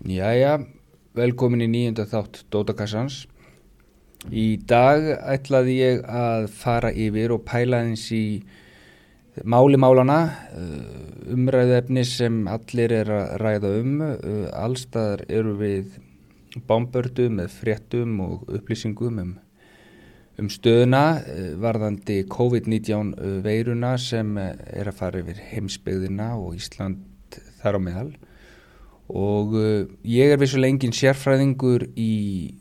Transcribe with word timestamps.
Jæja, 0.00 0.54
velkomin 1.12 1.60
í 1.60 1.66
nýjunda 1.68 2.06
þátt 2.08 2.38
Dótakassans. 2.48 3.26
Í 4.32 4.56
dag 4.64 5.04
ætlaði 5.28 5.74
ég 5.76 5.98
að 6.08 6.46
fara 6.56 6.88
yfir 6.88 7.34
og 7.34 7.42
pæla 7.44 7.82
eins 7.84 8.06
í 8.16 8.40
máli 9.44 9.76
málana, 9.76 10.22
uh, 10.56 11.34
umræðefni 11.36 12.06
sem 12.08 12.46
allir 12.48 12.94
er 12.96 13.12
að 13.12 13.34
ræða 13.44 13.74
um. 13.82 14.00
Uh, 14.00 14.48
allstaðar 14.56 15.26
eru 15.28 15.52
við 15.60 16.00
bombördu 16.64 17.28
með 17.28 17.52
fréttum 17.58 18.16
og 18.24 18.48
upplýsingum 18.48 19.20
um, 19.20 19.36
um 20.40 20.48
stöðuna 20.48 21.04
uh, 21.20 21.52
varðandi 21.60 22.22
COVID-19 22.32 23.12
veiruna 23.44 23.98
sem 24.00 24.32
er 24.40 24.88
að 24.88 24.96
fara 25.04 25.20
yfir 25.20 25.44
heimsbyggðina 25.52 26.32
og 26.40 26.56
Ísland 26.56 27.36
þar 27.60 27.76
á 27.76 27.80
meðal 27.84 28.10
og 29.10 29.54
uh, 29.58 29.84
ég 30.06 30.32
er 30.32 30.40
vissulega 30.40 30.74
engin 30.74 30.94
sérfræðingur 30.94 31.88
í 31.98 32.14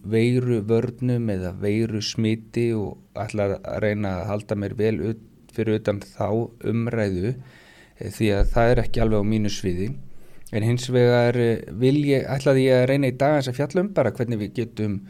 veiru 0.09 0.61
vörnum 0.67 1.29
eða 1.33 1.53
veiru 1.61 2.01
smiti 2.01 2.69
og 2.73 2.97
ætla 3.19 3.51
að 3.59 3.79
reyna 3.83 4.15
að 4.19 4.29
halda 4.33 4.57
mér 4.57 4.75
vel 4.79 4.95
ut, 5.11 5.23
fyrir 5.53 5.79
utan 5.79 6.01
þá 6.01 6.29
umræðu 6.71 7.33
e, 7.33 8.09
því 8.13 8.29
að 8.37 8.53
það 8.53 8.73
er 8.73 8.83
ekki 8.83 9.01
alveg 9.03 9.25
á 9.25 9.31
mínu 9.33 9.51
sviði. 9.53 9.89
En 10.53 10.65
hins 10.65 10.85
vegar 10.93 11.37
vil 11.77 11.97
ég, 12.07 12.23
ætlaði 12.25 12.67
ég 12.67 12.79
að 12.79 12.87
reyna 12.89 13.09
í 13.11 13.17
dagans 13.17 13.49
að 13.49 13.59
fjallum 13.59 13.91
bara 13.93 14.13
hvernig 14.15 14.39
við 14.41 14.53
getum 14.61 15.01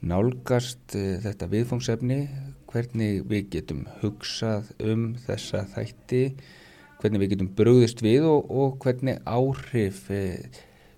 nálgast 0.00 0.96
þetta 0.96 1.50
viðfóngsefni 1.50 2.22
hvernig 2.70 3.26
við 3.28 3.50
getum 3.54 3.84
hugsað 4.00 4.70
um 4.82 5.10
þessa 5.26 5.66
þætti 5.74 6.24
hvernig 7.00 7.22
við 7.22 7.32
getum 7.34 7.52
brúðist 7.58 8.02
við 8.04 8.26
og, 8.28 8.50
og 8.50 8.76
hvernig 8.82 9.20
áhrif 9.28 10.04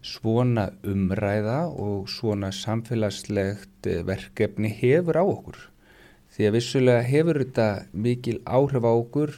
svona 0.03 0.73
umræða 0.83 1.71
og 1.79 2.09
svona 2.11 2.51
samfélagslegt 2.51 3.87
eh, 3.87 4.03
verkefni 4.07 4.73
hefur 4.75 5.19
á 5.19 5.25
okkur. 5.25 5.59
Því 6.33 6.49
að 6.49 6.55
vissulega 6.57 7.07
hefur 7.07 7.39
þetta 7.43 7.69
mikil 7.93 8.41
áhrif 8.43 8.83
á 8.83 8.93
okkur, 8.93 9.35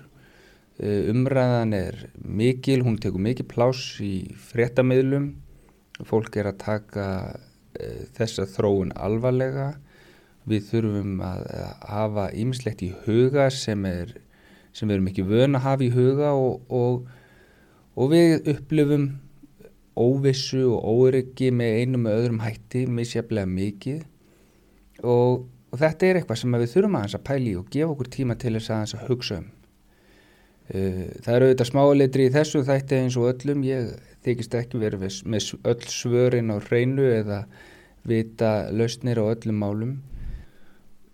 eh, 0.80 1.10
umræðan 1.12 1.74
er 1.76 1.98
mikil, 2.16 2.80
hún 2.82 2.96
tekur 2.96 3.20
mikil 3.20 3.46
pláss 3.46 4.00
í 4.00 4.32
fréttamiðlum, 4.40 5.34
fólk 6.08 6.36
er 6.40 6.48
að 6.50 6.58
taka 6.58 7.08
e, 7.78 8.08
þessa 8.16 8.48
þróun 8.50 8.90
alvarlega, 8.98 9.76
við 10.48 10.64
þurfum 10.72 11.20
að 11.22 11.44
hafa 11.86 12.24
ýmislegt 12.34 12.82
í 12.82 12.90
huga 13.04 13.46
sem, 13.54 13.84
er, 13.86 14.16
sem 14.74 14.88
við 14.88 14.96
erum 14.96 15.10
ekki 15.12 15.26
vöna 15.28 15.60
að 15.60 15.66
hafa 15.68 15.86
í 15.86 15.92
huga 15.94 16.32
og, 16.34 16.64
og, 16.66 17.06
og 17.94 18.10
við 18.10 18.50
upplifum 18.56 19.06
óvissu 20.00 20.64
og 20.74 20.84
óryggi 20.84 21.50
með 21.54 21.80
einum 21.80 22.06
og 22.08 22.18
öðrum 22.18 22.40
hætti 22.42 22.84
misjaflega 22.90 23.46
mikið 23.50 24.00
og, 25.02 25.44
og 25.70 25.76
þetta 25.80 26.08
er 26.08 26.18
eitthvað 26.20 26.40
sem 26.40 26.56
við 26.56 26.72
þurfum 26.72 26.96
aðeins 26.98 27.18
að 27.18 27.26
pæli 27.28 27.52
og 27.58 27.68
gefa 27.70 27.92
okkur 27.92 28.10
tíma 28.16 28.38
til 28.40 28.54
þess 28.56 28.72
aðeins 28.74 28.96
að 28.98 29.04
hugsa 29.10 29.38
um. 29.42 29.52
Uh, 30.64 31.04
það 31.20 31.34
eru 31.34 31.46
auðvitað 31.50 31.70
smáleitri 31.70 32.26
í 32.26 32.32
þessu 32.32 32.64
þætti 32.64 32.98
eins 33.02 33.18
og 33.20 33.28
öllum, 33.34 33.64
ég 33.68 33.92
þykist 34.24 34.58
ekki 34.58 34.80
verið 34.80 35.06
með 35.28 35.50
öll 35.70 35.88
svörin 35.92 36.50
á 36.50 36.56
hreinu 36.56 37.04
eða 37.04 37.44
vita 38.08 38.52
lausnir 38.72 39.20
á 39.20 39.24
öllum 39.28 39.60
málum. 39.60 39.94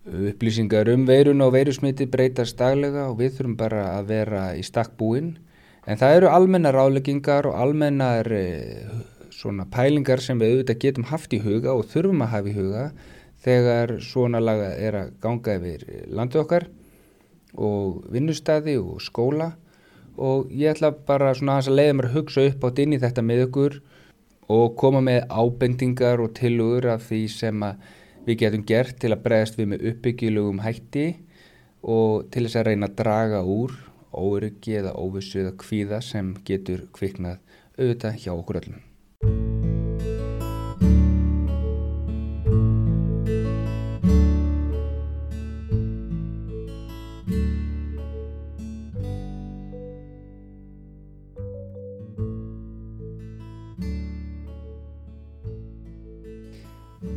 Upplýsingar 0.07 0.89
um 0.95 1.03
veirun 1.07 1.43
og 1.45 1.53
veirusmiti 1.55 2.07
breytast 2.09 2.57
daglega 2.59 3.09
og 3.11 3.19
við 3.19 3.37
þurfum 3.37 3.57
bara 3.59 3.83
að 3.99 4.13
vera 4.15 4.45
í 4.57 4.63
stakk 4.65 4.95
búinn 4.99 5.35
En 5.89 5.97
það 5.97 6.17
eru 6.19 6.29
almennar 6.29 6.77
ráleggingar 6.77 7.49
og 7.49 7.57
almennar 7.57 8.29
e, 8.37 8.45
svona 9.33 9.65
pælingar 9.73 10.21
sem 10.21 10.41
við 10.41 10.59
auðvitað 10.59 10.83
getum 10.83 11.09
haft 11.09 11.33
í 11.33 11.41
huga 11.41 11.73
og 11.73 11.89
þurfum 11.89 12.27
að 12.27 12.33
hafa 12.35 12.51
í 12.51 12.57
huga 12.59 12.83
þegar 13.41 13.95
svona 14.05 14.43
laga 14.45 14.75
er 14.77 14.99
að 14.99 15.15
ganga 15.23 15.57
yfir 15.57 15.87
landu 16.13 16.43
okkar 16.43 16.69
og 17.57 18.05
vinnustadi 18.13 18.77
og 18.77 19.01
skóla. 19.01 19.55
Og 20.21 20.51
ég 20.53 20.75
ætla 20.75 20.93
bara 20.93 21.33
svona 21.35 21.57
að 21.63 21.73
leiða 21.73 21.97
mér 21.97 22.11
að 22.11 22.17
hugsa 22.19 22.45
upp 22.51 22.69
átt 22.69 22.83
inn 22.85 22.93
í 22.93 23.01
þetta 23.01 23.25
með 23.25 23.47
ykkur 23.47 23.81
og 24.53 24.77
koma 24.77 25.01
með 25.07 25.25
ábendingar 25.31 26.21
og 26.21 26.35
tilugur 26.37 26.91
af 26.93 27.07
því 27.09 27.23
sem 27.33 27.65
við 28.27 28.43
getum 28.43 28.67
gert 28.69 28.99
til 29.01 29.15
að 29.15 29.23
bregðast 29.25 29.57
við 29.57 29.71
með 29.73 29.87
uppbyggilugum 29.95 30.61
hætti 30.61 31.07
og 31.81 32.27
til 32.35 32.45
þess 32.45 32.61
að 32.61 32.69
reyna 32.69 32.91
að 32.91 32.99
draga 33.01 33.41
úr 33.49 33.79
óryggi 34.13 34.79
eða 34.81 34.95
óvissu 34.99 35.43
eða 35.45 35.57
kvíða 35.61 36.01
sem 36.05 36.35
getur 36.47 36.87
kviknað 36.97 37.39
auðvitað 37.79 38.23
hjá 38.25 38.33
okkur 38.37 38.61
öllum. 38.63 38.87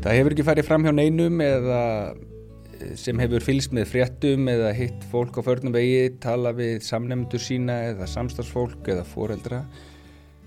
Það 0.03 0.17
hefur 0.19 0.33
ekki 0.35 0.43
farið 0.43 0.65
fram 0.67 0.83
hjá 0.83 0.91
neinum 0.91 1.41
eða 1.43 1.81
sem 2.99 3.19
hefur 3.21 3.43
fylgst 3.43 3.73
með 3.75 3.89
fréttum 3.91 4.47
eða 4.51 4.71
hitt 4.77 5.05
fólk 5.11 5.37
á 5.39 5.41
förnum 5.45 5.75
vegi, 5.75 6.13
tala 6.23 6.53
við 6.55 6.81
samnefndur 6.85 7.41
sína 7.41 7.79
eða 7.91 8.07
samstagsfólk 8.09 8.89
eða 8.93 9.05
foreldra 9.07 9.63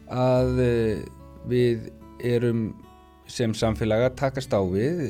að 0.07 0.61
eh, 0.63 1.07
við 1.51 1.89
erum 2.25 2.69
sem 3.31 3.55
samfélag 3.55 4.07
að 4.07 4.19
takast 4.21 4.55
á 4.55 4.63
við. 4.63 5.03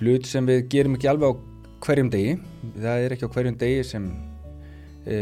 Hlut 0.00 0.28
sem 0.28 0.46
við 0.48 0.64
gerum 0.72 0.96
ekki 0.96 1.10
alveg 1.10 1.36
á 1.36 1.40
hverjum 1.84 2.10
degi. 2.12 2.36
Það 2.76 3.04
er 3.04 3.14
ekki 3.14 3.28
á 3.28 3.34
hverjum 3.34 3.58
degi 3.60 3.82
sem 3.84 4.06
e, 5.04 5.18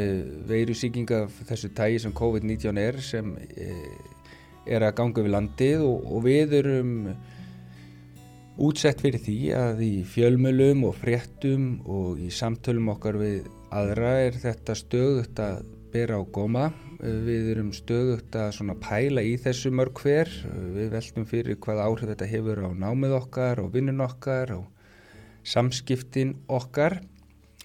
veiru 0.49 0.77
síkinga 0.78 1.25
þessu 1.49 1.73
tægi 1.75 2.05
sem 2.05 2.15
COVID-19 2.15 2.81
er 2.83 3.01
sem 3.03 3.34
e, 3.59 3.73
er 4.69 4.87
að 4.87 4.95
ganga 5.01 5.25
við 5.25 5.34
landið 5.34 5.84
og, 5.89 6.07
og 6.07 6.25
við 6.28 6.55
erum 6.61 6.95
útsett 8.59 9.03
fyrir 9.05 9.23
því 9.23 9.39
að 9.55 9.81
í 9.87 9.93
fjölmölum 10.09 10.85
og 10.89 10.97
fréttum 10.99 11.67
og 11.87 12.19
í 12.23 12.31
samtölum 12.35 12.91
okkar 12.95 13.19
við 13.21 13.47
aðra 13.75 14.15
er 14.27 14.39
þetta 14.43 14.75
stöðugt 14.79 15.43
að 15.43 15.61
bera 15.93 16.19
á 16.19 16.23
góma. 16.27 16.69
Við 16.99 17.53
erum 17.53 17.71
stöðugt 17.77 18.35
að 18.35 18.73
pæla 18.83 19.23
í 19.23 19.37
þessu 19.39 19.71
mörg 19.71 20.03
hver. 20.03 20.33
Við 20.75 20.91
veltum 20.97 21.29
fyrir 21.29 21.61
hvað 21.63 21.85
áhrif 21.85 22.11
þetta 22.11 22.31
hefur 22.33 22.65
á 22.67 22.71
námið 22.75 23.15
okkar 23.21 23.63
og 23.63 23.71
vinnun 23.77 24.03
okkar 24.05 24.57
og 24.57 24.67
samskiptin 25.47 26.35
okkar 26.51 26.99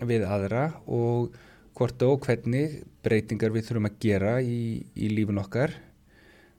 við 0.03 0.27
aðra 0.29 0.69
og 0.85 1.33
hvort 1.73 2.05
og 2.05 2.21
hvernig 2.27 2.83
breytingar 3.03 3.53
við 3.53 3.67
þurfum 3.67 3.89
að 3.89 3.97
gera 4.05 4.35
í, 4.45 4.85
í 4.93 5.09
lífun 5.09 5.41
okkar. 5.41 5.73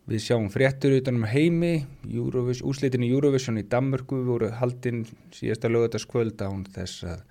Við 0.04 0.20
sjáum 0.20 0.50
fréttur 0.52 0.98
utanum 0.98 1.22
heimi, 1.24 1.86
úslitin 2.04 3.06
í 3.06 3.08
Eurovision 3.08 3.56
í 3.56 3.64
Danmörku 3.72 4.18
voru 4.26 4.50
haldinn 4.52 5.06
síðasta 5.32 5.70
lögataskvöld 5.70 6.42
án 6.44 6.66
þess 6.74 7.06
að 7.08 7.22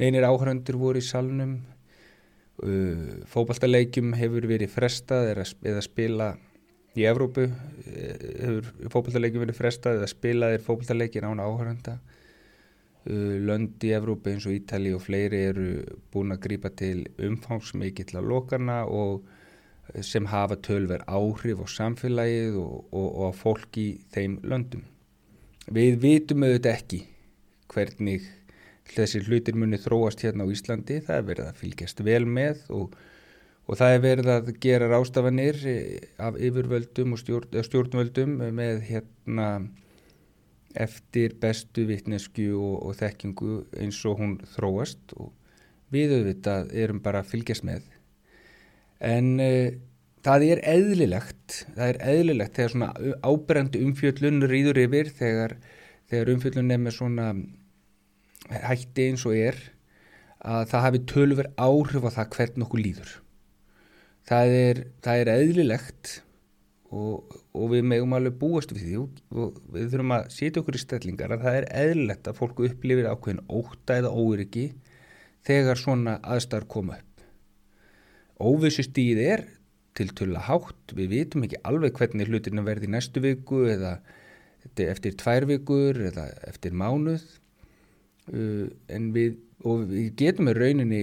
neynir 0.00 0.24
áhrandur 0.24 0.78
voru 0.80 1.02
í 1.02 1.04
salnum. 1.04 1.58
Uh, 2.62 3.20
fókbaltalegjum 3.28 4.14
hefur 4.16 4.46
verið 4.48 4.72
frestað 4.72 5.32
eða 5.34 5.82
spila 5.84 6.30
í 6.96 7.04
Evrópu, 7.08 7.46
uh, 7.48 8.24
hefur 8.46 8.72
fókbaltalegjum 8.94 9.44
verið 9.44 9.58
frestað 9.58 10.00
eða 10.00 10.10
spilaðir 10.14 10.64
fókbaltalegjir 10.64 11.28
án 11.28 11.44
áhranda. 11.44 11.98
Uh, 13.04 13.36
lönd 13.44 13.84
í 13.84 13.92
Evrópu 13.92 14.32
eins 14.32 14.48
og 14.48 14.56
Ítali 14.56 14.96
og 14.96 15.04
fleiri 15.04 15.44
eru 15.50 15.68
búin 16.14 16.32
að 16.32 16.46
grýpa 16.48 16.72
til 16.80 17.02
umfangsmikið 17.20 18.12
til 18.12 18.22
að 18.22 18.32
lokana 18.32 18.82
og 18.88 19.28
sem 20.00 20.26
hafa 20.30 20.56
tölver 20.62 21.02
áhrif 21.10 21.62
á 21.62 21.66
samfélagið 21.68 22.58
og, 22.62 22.76
og, 22.92 23.08
og 23.08 23.24
á 23.28 23.32
fólk 23.36 23.78
í 23.80 23.88
þeim 24.14 24.38
löndum. 24.46 24.84
Við 25.72 25.98
vitum 26.02 26.46
auðvitað 26.46 26.76
ekki 26.76 27.00
hvernig 27.72 28.28
þessi 28.92 29.22
hlutir 29.26 29.56
muni 29.56 29.78
þróast 29.80 30.24
hérna 30.24 30.46
á 30.46 30.52
Íslandi, 30.52 31.00
það 31.04 31.18
er 31.18 31.28
verið 31.28 31.48
að 31.48 31.60
fylgjast 31.60 32.02
vel 32.04 32.24
með 32.26 32.64
og, 32.74 32.96
og 33.68 33.78
það 33.78 33.94
er 33.94 34.02
verið 34.06 34.32
að 34.34 34.50
gera 34.64 34.90
rástafanir 34.90 35.60
af 36.20 36.40
yfirvöldum 36.40 37.14
og 37.14 37.22
stjórn, 37.22 37.62
stjórnvöldum 37.68 38.34
með 38.52 38.82
hérna 38.88 39.48
eftir 40.72 41.36
bestu 41.40 41.84
vittnesku 41.88 42.48
og 42.56 42.94
þekkingu 42.96 43.62
eins 43.80 44.00
og 44.08 44.20
hún 44.20 44.38
þróast. 44.54 45.12
Og 45.20 45.32
við 45.92 46.16
auðvitað 46.16 46.72
erum 46.80 47.02
bara 47.04 47.20
að 47.20 47.34
fylgjast 47.34 47.66
með 47.68 47.84
en 49.02 49.32
uh, 49.42 49.72
það 50.22 50.46
er 50.48 50.62
eðlilegt 50.72 51.58
það 51.74 51.86
er 51.88 52.00
eðlilegt 52.14 52.58
þegar 52.58 52.74
svona 52.74 53.16
ábrendi 53.26 53.82
umfjöllun 53.86 54.46
rýður 54.50 54.82
yfir 54.84 55.10
þegar, 55.18 55.56
þegar 56.10 56.32
umfjöllun 56.36 56.74
er 56.74 56.82
með 56.82 56.96
svona 56.98 57.28
hætti 58.52 59.08
eins 59.10 59.26
og 59.26 59.38
er 59.38 59.58
að 60.42 60.66
það 60.72 60.84
hafi 60.86 61.00
tölver 61.10 61.48
áhrif 61.54 62.06
á 62.06 62.10
það 62.18 62.36
hvern 62.36 62.66
okkur 62.66 62.82
líður 62.82 63.16
það 64.28 64.56
er, 64.58 64.84
það 65.02 65.22
er 65.22 65.32
eðlilegt 65.36 66.14
og, 66.92 67.36
og 67.56 67.70
við 67.72 67.86
megum 67.88 68.16
alveg 68.16 68.36
búast 68.40 68.74
við 68.74 68.84
því 68.86 68.96
og, 69.02 69.60
við 69.74 69.92
þurfum 69.94 70.16
að 70.18 70.26
setja 70.34 70.62
okkur 70.62 70.78
í 70.78 70.82
stellingar 70.82 71.34
að 71.34 71.46
það 71.46 71.58
er 71.60 71.68
eðlilegt 71.84 72.28
að 72.28 72.38
fólku 72.38 72.68
upplifir 72.68 73.08
ákveðin 73.10 73.44
óta 73.48 73.98
eða 73.98 74.12
óryggi 74.12 74.66
þegar 75.46 75.80
svona 75.80 76.18
aðstæðar 76.22 76.68
koma 76.70 76.98
upp. 77.00 77.11
Óvissu 78.42 78.82
stíð 78.86 79.20
er 79.22 79.44
til 79.96 80.10
tulla 80.16 80.40
hátt, 80.46 80.94
við 80.96 81.12
vitum 81.12 81.44
ekki 81.46 81.60
alveg 81.68 81.98
hvernig 81.98 82.30
hlutirna 82.30 82.64
verði 82.64 82.88
næstu 82.90 83.22
viku 83.22 83.64
eða 83.68 83.98
eftir 84.80 85.16
tvær 85.20 85.46
vikur 85.50 85.98
eða 86.08 86.28
eftir 86.48 86.74
mánuð 86.76 87.24
uh, 88.32 88.68
en 88.92 89.10
við, 89.14 89.36
og 89.66 89.84
við 89.90 90.12
getum 90.20 90.48
með 90.48 90.62
rauninni 90.62 91.02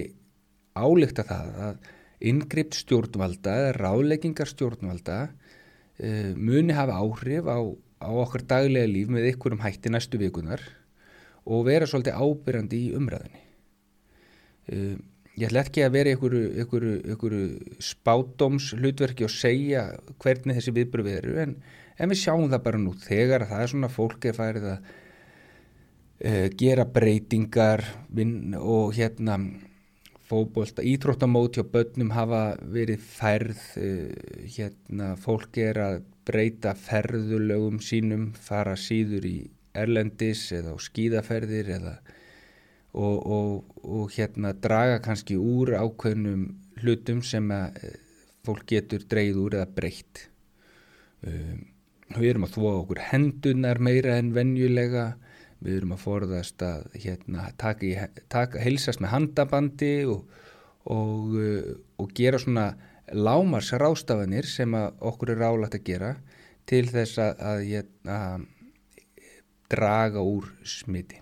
álíkta 0.80 1.26
það 1.28 1.60
að 1.68 1.90
yngript 2.30 2.80
stjórnvalda 2.80 3.56
eða 3.62 3.76
ráðleggingar 3.78 4.50
stjórnvalda 4.50 5.20
uh, 5.30 6.32
muni 6.36 6.76
hafa 6.76 6.98
áhrif 6.98 7.48
á, 7.52 7.60
á 8.04 8.10
okkar 8.24 8.48
daglega 8.50 8.90
líf 8.90 9.14
með 9.14 9.30
ykkurum 9.34 9.64
hætti 9.64 9.94
næstu 9.94 10.20
vikunar 10.22 10.64
og 11.50 11.66
vera 11.70 11.88
svolítið 11.90 12.20
ábyrjandi 12.20 12.80
í 12.90 12.92
umræðinni. 12.98 13.46
Uh, 14.70 14.98
ég 15.40 15.48
ætla 15.48 15.64
ekki 15.64 15.84
að 15.86 15.96
vera 15.96 16.16
ykkur 16.16 17.36
spátdoms 17.84 18.74
hlutverki 18.76 19.28
og 19.28 19.32
segja 19.34 19.86
hvernig 20.20 20.58
þessi 20.58 20.74
viðbröð 20.76 21.12
eru 21.14 21.38
en, 21.46 21.56
en 21.96 22.12
við 22.12 22.22
sjáum 22.24 22.50
það 22.52 22.66
bara 22.66 22.82
nú 22.82 22.96
þegar 23.00 23.48
það 23.48 23.64
er 23.64 23.72
svona 23.74 23.92
fólk 23.94 24.28
er 24.28 24.38
færið 24.38 24.68
að 24.74 24.92
uh, 26.26 26.46
gera 26.60 26.86
breytingar 26.86 27.86
og 28.60 28.94
hérna 28.98 29.40
fókbólta, 30.30 30.84
íþróttamót 30.86 31.58
hjá 31.58 31.66
börnum 31.66 32.12
hafa 32.14 32.44
verið 32.76 33.02
færð 33.02 33.64
uh, 33.82 34.12
hérna 34.58 35.14
fólk 35.24 35.62
er 35.64 35.82
að 35.86 36.02
breyta 36.30 36.76
ferðulögum 36.78 37.80
sínum 37.82 38.30
fara 38.38 38.76
síður 38.78 39.26
í 39.26 39.38
erlendis 39.78 40.50
eða 40.54 40.76
á 40.76 40.78
skíðaferðir 40.84 41.72
eða 41.80 42.00
og, 42.94 43.18
og, 43.26 43.76
og 43.86 44.12
hérna 44.16 44.54
draga 44.58 45.00
kannski 45.04 45.38
úr 45.38 45.76
ákveðnum 45.78 46.48
hlutum 46.82 47.22
sem 47.26 47.50
að 47.54 47.78
uh, 47.84 47.98
fólk 48.48 48.66
getur 48.72 49.06
dreyð 49.10 49.42
úr 49.44 49.58
eða 49.60 49.70
breytt. 49.76 50.26
Um, 51.22 51.68
við 52.16 52.32
erum 52.32 52.48
að 52.48 52.56
þvó 52.56 52.72
okkur 52.80 53.04
hendunar 53.12 53.82
meira 53.84 54.18
en 54.18 54.34
venjulega. 54.34 55.12
Við 55.60 55.82
erum 55.82 55.94
að 55.94 56.04
forðast 56.06 56.64
að 56.64 56.86
hérna, 57.04 57.50
taka, 57.60 58.08
taka 58.32 58.62
heilsast 58.64 59.04
með 59.04 59.14
handabandi 59.14 59.94
og, 60.10 60.24
og, 60.90 61.36
uh, 61.36 61.74
og 62.00 62.14
gera 62.18 62.42
svona 62.42 62.72
lámars 63.10 63.74
rástafanir 63.74 64.46
sem 64.46 64.74
okkur 64.74 65.34
er 65.34 65.44
rálægt 65.44 65.80
að 65.80 65.88
gera 65.88 66.14
til 66.70 66.86
þess 66.90 67.18
að, 67.18 67.32
að, 67.34 67.50
að 67.50 67.64
hérna, 67.70 68.20
draga 69.70 70.22
úr 70.26 70.48
smiti 70.66 71.20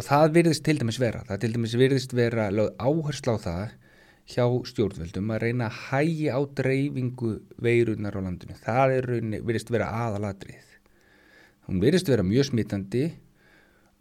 og 0.00 0.06
það 0.06 0.34
virðist 0.38 0.64
til 0.64 0.78
dæmis 0.80 1.00
vera 1.02 1.20
það 1.28 1.44
til 1.44 1.52
dæmis 1.58 1.76
virðist 1.76 2.16
vera 2.16 2.48
áherslu 2.80 3.36
á 3.36 3.38
það 3.44 3.76
hjá 4.30 4.44
stjórnvöldum 4.72 5.30
að 5.34 5.44
reyna 5.44 5.68
að 5.68 5.78
hægja 5.90 6.38
á 6.38 6.40
dreifingu 6.56 7.36
veirunar 7.60 8.16
á 8.16 8.20
landinu. 8.24 8.54
Það 8.62 8.96
er, 8.96 9.08
virðist 9.42 9.72
vera 9.74 9.88
aðaladrið 10.06 10.70
Hún 11.70 11.78
verist 11.78 12.08
vera 12.10 12.24
mjög 12.26 12.48
smittandi 12.48 13.04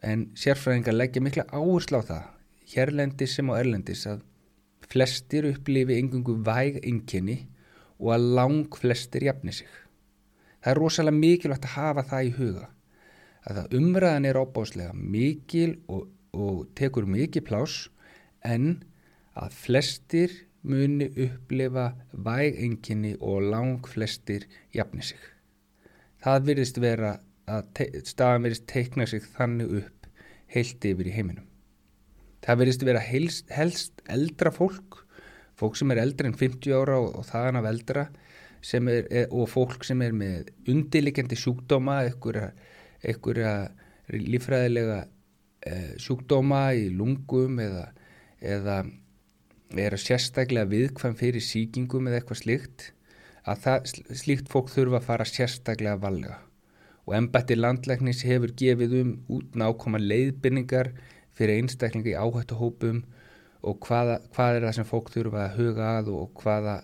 en 0.01 0.24
sérfræðingar 0.34 0.96
leggja 0.96 1.22
mikla 1.22 1.44
áherslu 1.54 2.00
á 2.02 2.04
það, 2.07 2.24
hérlendis 2.72 3.36
sem 3.38 3.52
á 3.52 3.54
erlendis, 3.60 4.07
að 4.10 4.24
flestir 4.90 5.45
upplifi 5.52 6.00
engungu 6.02 6.40
væg 6.48 6.80
enginni 6.81 7.44
og 8.00 8.16
að 8.16 8.25
lang 8.40 8.74
flestir 8.74 9.28
jafni 9.28 9.54
sig. 9.54 9.69
Það 10.63 10.72
er 10.72 10.81
rosalega 10.81 11.19
mikilvægt 11.19 11.68
að 11.69 11.75
hafa 11.75 12.06
það 12.10 12.25
í 12.25 12.34
huga, 12.40 12.66
að 13.47 13.62
það 13.62 13.80
umræðan 13.80 14.27
er 14.30 14.39
ábáslega 14.39 14.94
mikil 14.94 15.71
og, 15.88 16.07
og 16.36 16.68
tekur 16.77 17.07
mikið 17.09 17.45
plás 17.47 17.80
en 18.45 18.83
að 19.39 19.56
flestir 19.56 20.36
muni 20.68 21.07
upplifa 21.25 21.94
væg 22.12 22.59
enginni 22.65 23.15
og 23.19 23.45
lang 23.47 23.88
flestir 23.88 24.47
jafni 24.75 25.06
sig. 25.06 25.19
Það 26.19 26.47
virðist 26.50 26.80
vera 26.83 27.13
að 27.50 27.86
staðan 28.06 28.45
verist 28.45 28.68
teikna 28.69 29.07
sig 29.07 29.24
þannig 29.38 29.77
upp 29.81 30.09
heilt 30.51 30.85
yfir 30.85 31.07
í 31.07 31.13
heiminum. 31.15 31.45
Það 32.44 32.62
verist 32.63 32.83
vera 32.88 33.03
helst, 33.03 33.50
helst 33.51 34.03
eldra 34.12 34.51
fólk, 34.56 35.03
fólk 35.59 35.77
sem 35.80 35.92
er 35.92 36.01
eldra 36.03 36.30
en 36.30 36.38
50 36.39 36.75
ára 36.75 37.00
og, 37.00 37.15
og 37.19 37.27
þaðan 37.27 37.59
af 37.59 37.69
eldra 37.69 38.06
er, 38.09 39.27
og 39.31 39.47
fólk 39.51 39.85
sem 39.88 40.01
er 40.03 40.15
með 40.15 40.51
undirlikjandi 40.71 41.38
sjúkdóma, 41.39 42.01
einhverja 43.04 43.54
lífræðilega 44.10 45.00
e, 45.66 45.75
sjúkdóma 46.01 46.63
í 46.78 46.90
lungum 46.94 47.60
eða, 47.63 47.86
eða 48.42 48.81
er 49.78 49.96
að 49.96 50.04
sérstaklega 50.06 50.69
viðkvæm 50.72 51.18
fyrir 51.19 51.46
síkingum 51.46 52.10
eða 52.10 52.22
eitthvað 52.22 52.42
slíkt, 52.42 52.86
að 53.46 53.66
það, 53.66 53.92
slíkt 54.24 54.50
fólk 54.51 54.72
þurfa 54.74 55.00
að 55.00 55.10
fara 55.12 55.28
sérstaklega 55.30 56.01
valega 56.01 56.40
og 57.10 57.16
ennbætti 57.18 57.56
landlæknis 57.57 58.22
hefur 58.28 58.51
gefið 58.57 58.92
um 59.00 59.13
út 59.34 59.56
nákoma 59.57 60.02
leiðbynningar 60.02 60.92
fyrir 61.38 61.63
einstaklinga 61.63 62.12
í 62.12 62.18
áhættuhópum 62.19 63.02
og 63.66 63.80
hvaða, 63.88 64.19
hvað 64.36 64.57
er 64.57 64.66
það 64.68 64.75
sem 64.78 64.88
fólk 64.88 65.10
þurfa 65.13 65.45
að 65.48 65.56
huga 65.57 65.88
að 65.98 66.12
og 66.13 66.44
hvaða 66.44 66.75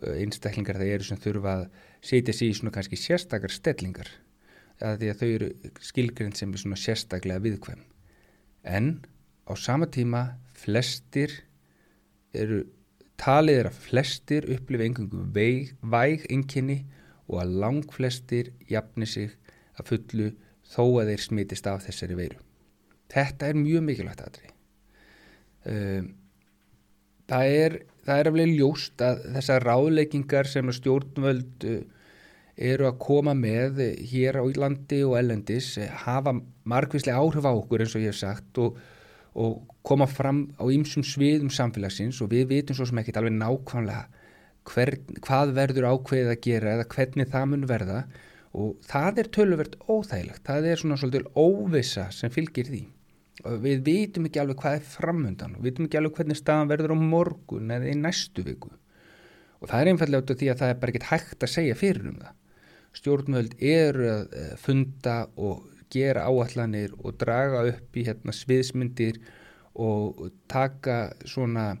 einstaklingar 0.00 0.78
það 0.80 0.92
eru 0.96 1.08
sem 1.08 1.20
þurfa 1.20 1.54
að 1.54 1.64
setja 2.10 2.34
sér 2.36 2.52
í 2.52 2.58
svona 2.58 2.74
kannski 2.74 2.98
sérstakar 3.00 3.52
stellingar 3.52 4.10
að 4.80 5.00
því 5.02 5.12
að 5.12 5.20
þau 5.20 5.28
eru 5.28 5.48
skilgrind 5.84 6.38
sem 6.38 6.52
er 6.52 6.62
svona 6.62 6.80
sérstaklega 6.80 7.44
viðkvæm 7.44 7.82
en 8.64 8.92
á 9.48 9.52
sama 9.56 9.88
tíma 9.92 10.24
flestir 10.56 11.32
eru 12.36 12.64
talið 13.20 13.60
er 13.62 13.68
að 13.70 13.80
flestir 13.86 14.46
upplifa 14.54 14.86
einhverjum 14.86 15.32
væg 15.92 16.26
enginni 16.32 16.78
og 17.30 17.42
að 17.42 17.58
lang 17.62 17.92
flestir 17.92 18.52
jafni 18.70 19.08
sig 19.08 19.34
að 19.78 19.92
fullu 19.92 20.30
þó 20.70 20.84
að 21.00 21.12
þeir 21.12 21.24
smitist 21.24 21.68
af 21.68 21.84
þessari 21.86 22.16
veiru. 22.18 22.40
Þetta 23.10 23.50
er 23.50 23.58
mjög 23.58 23.86
mikilvægt 23.86 24.22
aðri. 24.24 24.50
Um, 25.70 26.10
það 27.30 27.54
er, 27.60 27.76
það 28.06 28.20
er 28.20 28.30
alveg 28.30 28.52
ljóst 28.54 29.04
að 29.04 29.24
þessar 29.36 29.66
ráðleikingar 29.66 30.50
sem 30.50 30.72
stjórnvöld 30.74 31.66
uh, 31.68 31.80
eru 32.60 32.86
að 32.90 32.98
koma 33.00 33.32
með 33.36 33.80
hér 34.10 34.36
á 34.36 34.44
Ílandi 34.44 35.00
og 35.06 35.16
ellendis 35.18 35.72
hafa 36.04 36.34
margvíslega 36.68 37.20
áhrif 37.20 37.48
á 37.48 37.52
okkur 37.52 37.84
eins 37.84 37.96
og 37.96 38.04
ég 38.04 38.12
hef 38.12 38.20
sagt 38.20 38.60
og, 38.60 38.76
og 39.32 39.62
koma 39.86 40.06
fram 40.10 40.44
á 40.60 40.68
ýmsum 40.68 41.04
sviðum 41.06 41.48
samfélagsins 41.54 42.20
og 42.20 42.32
við 42.34 42.50
vitum 42.52 42.76
svo 42.76 42.88
sem 42.88 43.00
ekki 43.00 43.16
alveg 43.16 43.38
nákvæmlega 43.38 44.04
hver, 44.68 44.96
hvað 45.24 45.54
verður 45.56 45.88
ákveðið 45.94 46.32
að 46.34 46.42
gera 46.44 46.74
eða 46.76 46.88
hvernig 46.94 47.30
það 47.32 47.46
mun 47.50 47.68
verða. 47.70 48.00
Og 48.50 48.72
það 48.82 49.20
er 49.22 49.28
töluvert 49.30 49.76
óþægilegt, 49.86 50.42
það 50.46 50.66
er 50.66 50.80
svona 50.80 50.96
svolítið 50.98 51.28
óvisa 51.38 52.08
sem 52.14 52.32
fylgir 52.34 52.66
því. 52.66 52.80
Og 53.46 53.62
við 53.62 53.84
vitum 53.86 54.26
ekki 54.26 54.42
alveg 54.42 54.58
hvað 54.60 54.76
er 54.80 54.88
framöndan 54.90 55.54
og 55.54 55.62
við 55.62 55.70
vitum 55.70 55.86
ekki 55.86 56.00
alveg 56.00 56.18
hvernig 56.18 56.40
staðan 56.40 56.72
verður 56.72 56.96
á 56.98 56.98
morgun 56.98 57.70
eða 57.76 57.88
í 57.88 57.94
næstu 57.96 58.44
viku. 58.44 58.72
Og 59.62 59.70
það 59.70 59.80
er 59.80 59.92
einfallega 59.92 60.24
út 60.24 60.34
af 60.34 60.40
því 60.40 60.50
að 60.50 60.60
það 60.60 60.74
er 60.74 60.82
bara 60.82 60.94
ekkit 60.94 61.08
hægt 61.12 61.46
að 61.46 61.54
segja 61.54 61.78
fyrir 61.78 62.10
um 62.10 62.18
það 62.18 62.36
stjórnmöld 62.96 63.58
eru 63.58 64.08
að 64.14 64.38
eh, 64.38 64.54
funda 64.60 65.18
og 65.36 65.66
gera 65.90 66.26
áallanir 66.30 66.94
og 67.02 67.18
draga 67.18 67.64
upp 67.72 67.96
í 67.98 68.06
hérna, 68.06 68.34
sviðsmyndir 68.34 69.18
og 69.80 70.28
taka 70.50 71.10
svona 71.26 71.72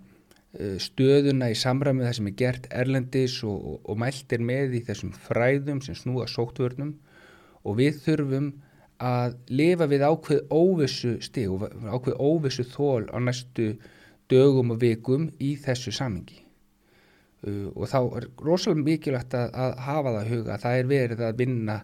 Eh, 0.50 0.80
stöðuna 0.82 1.46
í 1.52 1.54
samræmið 1.54 2.08
það 2.08 2.16
sem 2.16 2.28
er 2.28 2.34
gert 2.40 2.64
erlendis 2.74 3.36
og, 3.46 3.58
og, 3.70 3.76
og 3.92 4.00
mælt 4.02 4.32
er 4.34 4.42
með 4.42 4.72
í 4.74 4.82
þessum 4.88 5.12
fræðum 5.28 5.78
sem 5.84 5.94
snúa 5.94 6.26
sóttvörnum. 6.26 6.96
Og 7.62 7.78
við 7.78 8.00
þurfum 8.02 8.48
að 8.98 9.36
lifa 9.46 9.86
við 9.92 10.02
ákveð 10.08 10.42
óvissu 10.50 11.14
stig 11.22 11.52
og 11.54 11.68
ákveð 11.86 12.18
óvissu 12.18 12.66
þól 12.66 13.06
á 13.14 13.22
næstu 13.22 13.76
dögum 14.32 14.74
og 14.74 14.82
vikum 14.82 15.30
í 15.38 15.54
þessu 15.54 15.94
samingi 15.94 16.42
uh, 17.46 17.70
og 17.74 17.88
þá 17.92 17.98
er 18.20 18.28
rosalega 18.44 18.86
mikilvægt 18.90 19.38
að, 19.38 19.48
að 19.54 19.74
hafa 19.86 20.14
það 20.18 20.30
huga 20.34 20.54
að 20.54 20.66
það 20.66 20.82
er 20.82 20.92
verið 20.94 21.24
að 21.28 21.40
vinna 21.44 21.80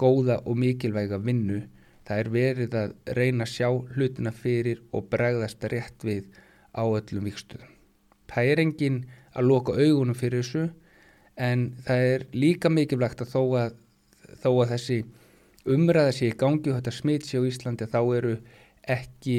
góða 0.00 0.38
og 0.46 0.56
mikilvæga 0.60 1.20
vinnu. 1.24 1.64
Það 2.08 2.22
er 2.22 2.30
verið 2.34 2.78
að 2.80 2.94
reyna 3.14 3.44
að 3.46 3.52
sjá 3.52 3.68
hlutina 3.94 4.32
fyrir 4.34 4.80
og 4.96 5.10
bregðast 5.12 5.68
rétt 5.70 6.06
við 6.06 6.32
á 6.74 6.82
öllum 6.82 7.28
vikstöðum 7.28 7.76
það 8.30 8.50
er 8.52 8.62
engin 8.64 8.98
að 9.36 9.48
loka 9.48 9.76
augunum 9.76 10.18
fyrir 10.18 10.44
þessu 10.44 10.66
en 11.40 11.70
það 11.86 12.06
er 12.12 12.26
líka 12.36 12.70
mikilvægt 12.72 13.24
að 13.24 13.32
þó 13.34 13.42
að, 13.62 13.74
þó 14.42 14.50
að 14.52 14.72
þessi 14.74 14.98
umræða 15.70 16.14
sé 16.16 16.30
í 16.30 16.36
gangi 16.38 16.72
og 16.72 16.78
þetta 16.78 16.94
smitt 16.94 17.28
sé 17.28 17.40
á 17.40 17.42
Íslandi 17.46 17.88
þá 17.90 18.00
eru 18.18 18.34
ekki 18.90 19.38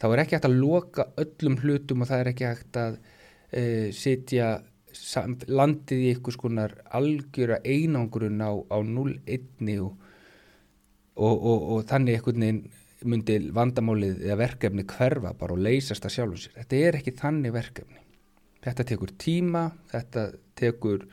þá 0.00 0.06
er 0.10 0.22
ekki 0.24 0.36
hægt 0.36 0.48
að 0.48 0.60
loka 0.60 1.08
öllum 1.20 1.58
hlutum 1.62 2.04
og 2.04 2.10
það 2.10 2.22
er 2.22 2.30
ekki 2.32 2.48
hægt 2.48 2.80
að 2.80 2.96
uh, 2.98 3.88
sitja 3.94 4.48
landið 5.50 6.00
í 6.04 6.12
einhvers 6.12 6.38
konar 6.40 6.76
algjöra 6.94 7.60
einangrun 7.64 8.40
á, 8.42 8.52
á 8.70 8.78
0-1 8.78 9.80
og, 9.82 9.92
og, 11.14 11.34
og, 11.34 11.68
og 11.74 11.84
þannig 11.90 12.18
einhvern 12.18 12.46
veginn 12.46 12.64
myndi 13.04 13.36
vandamálið 13.52 14.22
eða 14.24 14.38
verkefni 14.40 14.86
hverfa 14.88 15.34
bara 15.36 15.56
og 15.56 15.60
leysast 15.64 16.06
að 16.06 16.14
sjálfum 16.16 16.40
sér. 16.40 16.54
Þetta 16.62 16.80
er 16.86 16.98
ekki 16.98 17.16
þannig 17.18 17.54
verkefni. 17.54 18.00
Þetta 18.64 18.86
tekur 18.88 19.12
tíma, 19.20 19.64
þetta 19.92 20.22
tekur, 20.56 21.04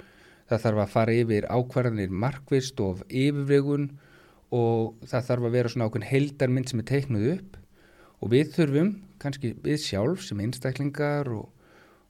það 0.48 0.64
þarf 0.66 0.84
að 0.86 0.94
fara 0.94 1.16
yfir 1.20 1.48
ákvarðanir 1.52 2.14
markvist 2.24 2.80
og 2.84 3.02
yfirvegun 3.10 3.90
og 4.56 5.02
það 5.08 5.28
þarf 5.30 5.48
að 5.48 5.58
vera 5.58 5.72
svona 5.72 5.88
ákveðin 5.90 6.12
heldarmynd 6.12 6.72
sem 6.72 6.84
er 6.84 6.88
teiknuð 6.92 7.28
upp 7.36 7.58
og 8.22 8.32
við 8.32 8.54
þurfum, 8.56 8.94
kannski 9.22 9.54
við 9.64 9.82
sjálf 9.84 10.24
sem 10.26 10.40
einstaklingar 10.44 11.30
og, 11.34 11.50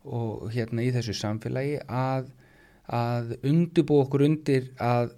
og 0.05 0.48
hérna 0.53 0.86
í 0.86 0.91
þessu 0.96 1.15
samfélagi 1.17 1.79
að, 1.86 2.31
að 2.88 3.36
undubú 3.48 4.01
okkur 4.01 4.25
undir 4.25 4.72
að 4.81 5.13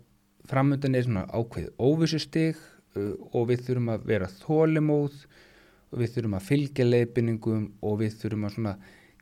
framöndan 0.50 0.98
er 0.98 1.06
svona 1.08 1.28
ákveð 1.32 1.70
óvissustig 1.80 2.58
uh, 2.98 3.14
og 3.32 3.48
við 3.52 3.68
þurfum 3.68 3.94
að 3.96 4.10
vera 4.12 4.32
þólimóð 4.42 5.22
og 5.94 6.02
við 6.02 6.16
þurfum 6.16 6.38
að 6.40 6.48
fylgja 6.50 6.90
leifinningum 6.90 7.66
og 7.86 8.00
við 8.02 8.20
þurfum 8.22 8.48
að 8.48 8.56
svona 8.58 8.76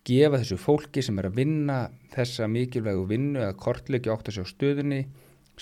gefa 0.07 0.39
þessu 0.41 0.57
fólki 0.57 1.03
sem 1.05 1.19
er 1.21 1.29
að 1.29 1.37
vinna 1.43 1.81
þessa 2.15 2.47
mikilvægu 2.49 3.03
vinnu 3.09 3.43
að 3.45 3.59
kortleiki 3.61 4.09
átt 4.09 4.31
að 4.31 4.39
sjá 4.39 4.49
stöðunni 4.49 5.03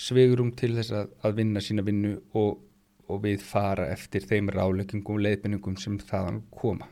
sveigurum 0.00 0.54
til 0.56 0.72
þess 0.78 0.94
að, 0.96 1.10
að 1.26 1.40
vinna 1.42 1.62
sína 1.64 1.84
vinnu 1.84 2.14
og, 2.38 2.62
og 3.10 3.20
við 3.26 3.42
fara 3.44 3.90
eftir 3.92 4.24
þeim 4.24 4.48
ráleggingum 4.54 5.18
og 5.18 5.24
leifinningum 5.26 5.76
sem 5.80 5.98
þaðan 6.00 6.40
koma. 6.54 6.88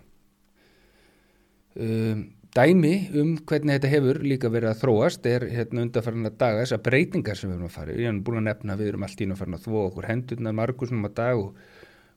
Um, 1.79 2.27
Dæmi 2.57 2.95
um 3.21 3.35
hvernig 3.47 3.77
þetta 3.77 3.91
hefur 3.93 4.21
líka 4.25 4.49
verið 4.51 4.73
að 4.73 4.83
þróast 4.83 5.27
er 5.29 5.45
hérna 5.53 5.85
undanfarnar 5.85 6.37
daga 6.41 6.63
þessar 6.63 6.85
breytingar 6.87 7.37
sem 7.39 7.51
við 7.51 7.59
erum 7.59 7.69
að 7.69 7.75
fara 7.77 7.97
ég 7.97 8.09
hef 8.09 8.23
búin 8.25 8.41
að 8.41 8.47
nefna 8.49 8.75
að 8.75 8.83
við 8.83 8.93
erum 8.93 9.05
alltaf 9.07 9.25
inn 9.25 9.35
að 9.35 9.43
fara 9.43 9.59
að 9.59 9.67
þvó 9.67 9.81
okkur 9.85 10.09
hendurna 10.09 10.55
margusnum 10.57 11.09
að 11.09 11.17
dag 11.21 11.43
og, 11.43 11.59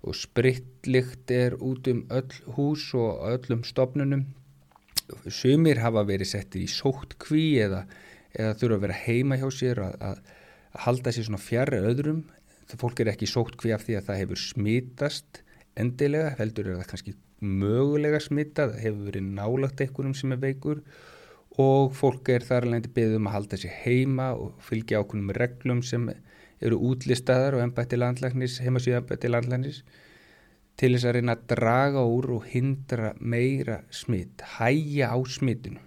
og 0.07 0.17
spritlikt 0.17 1.33
er 1.35 1.57
út 1.59 1.89
um 1.91 2.05
öll 2.17 2.37
hús 2.55 2.85
og 2.97 3.25
öllum 3.33 3.65
stopnunum 3.67 4.23
sumir 5.27 5.81
hafa 5.81 6.03
verið 6.07 6.31
settir 6.33 6.63
í 6.63 6.69
sótt 6.69 7.17
kví 7.21 7.45
eða, 7.63 7.83
eða 8.33 8.55
þurfa 8.59 8.77
að 8.77 8.85
vera 8.85 8.99
heima 9.05 9.39
hjá 9.41 9.47
sér 9.53 9.83
að, 9.83 9.97
að, 10.11 10.21
halda 10.85 11.11
sér 11.11 11.27
svona 11.27 11.41
fjarr 11.43 11.75
öðrum. 11.81 12.21
Það 12.71 12.83
fólk 12.85 13.01
er 13.03 13.11
ekki 13.11 13.27
sótt 13.27 13.57
kví 13.59 13.73
af 13.75 13.83
því 13.83 13.97
að 13.99 14.05
það 14.07 14.21
hefur 14.21 14.39
smitast 14.39 15.41
endilega 15.79 16.35
heldur 16.39 16.69
er 16.69 16.79
það 16.79 16.91
kannski 16.93 17.15
mögulega 17.41 18.19
smittað, 18.21 18.77
hefur 18.81 19.09
verið 19.09 19.31
nálagt 19.35 19.81
einhvernum 19.81 20.13
sem 20.17 20.33
er 20.35 20.41
veikur 20.41 20.83
og 21.59 21.91
fólk 21.97 22.29
er 22.31 22.45
þar 22.47 22.67
alveg 22.67 22.91
beðum 22.95 23.27
að 23.27 23.35
halda 23.35 23.59
sér 23.59 23.73
heima 23.83 24.31
og 24.37 24.61
fylgja 24.63 25.01
ákveðnum 25.01 25.33
reglum 25.35 25.81
sem 25.83 26.07
eru 26.61 26.77
útlistaðar 26.91 27.57
og 27.57 27.65
ennbætti 27.65 27.97
landlæknis, 27.97 28.59
heimasíðu 28.63 29.01
ennbætti 29.01 29.31
landlæknis 29.31 29.81
til 30.79 30.93
þess 30.93 31.07
að 31.09 31.17
reyna 31.17 31.35
að 31.35 31.47
draga 31.51 32.03
úr 32.07 32.29
og 32.37 32.45
hindra 32.49 33.11
meira 33.19 33.81
smitt, 33.93 34.45
hæja 34.57 35.11
á 35.11 35.17
smittinu. 35.27 35.81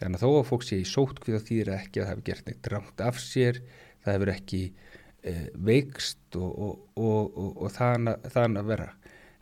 Þannig 0.00 0.18
að 0.18 0.24
þó 0.24 0.40
að 0.40 0.48
fólk 0.48 0.66
sé 0.66 0.80
í 0.80 0.88
sótkvið 0.88 1.38
á 1.38 1.46
þýðir 1.46 1.72
ekki 1.76 2.00
að 2.00 2.04
það 2.04 2.10
hefur 2.10 2.26
gert 2.26 2.48
neitt 2.48 2.64
drangt 2.66 3.04
af 3.04 3.20
sér, 3.22 3.60
það 4.02 4.16
hefur 4.16 4.32
ekki 4.34 4.62
eh, 5.22 5.46
veikst 5.54 6.40
og, 6.40 6.50
og, 6.98 6.98
og, 6.98 7.62
og 7.62 7.72
þann 7.76 8.58
að 8.58 8.72
vera 8.72 8.90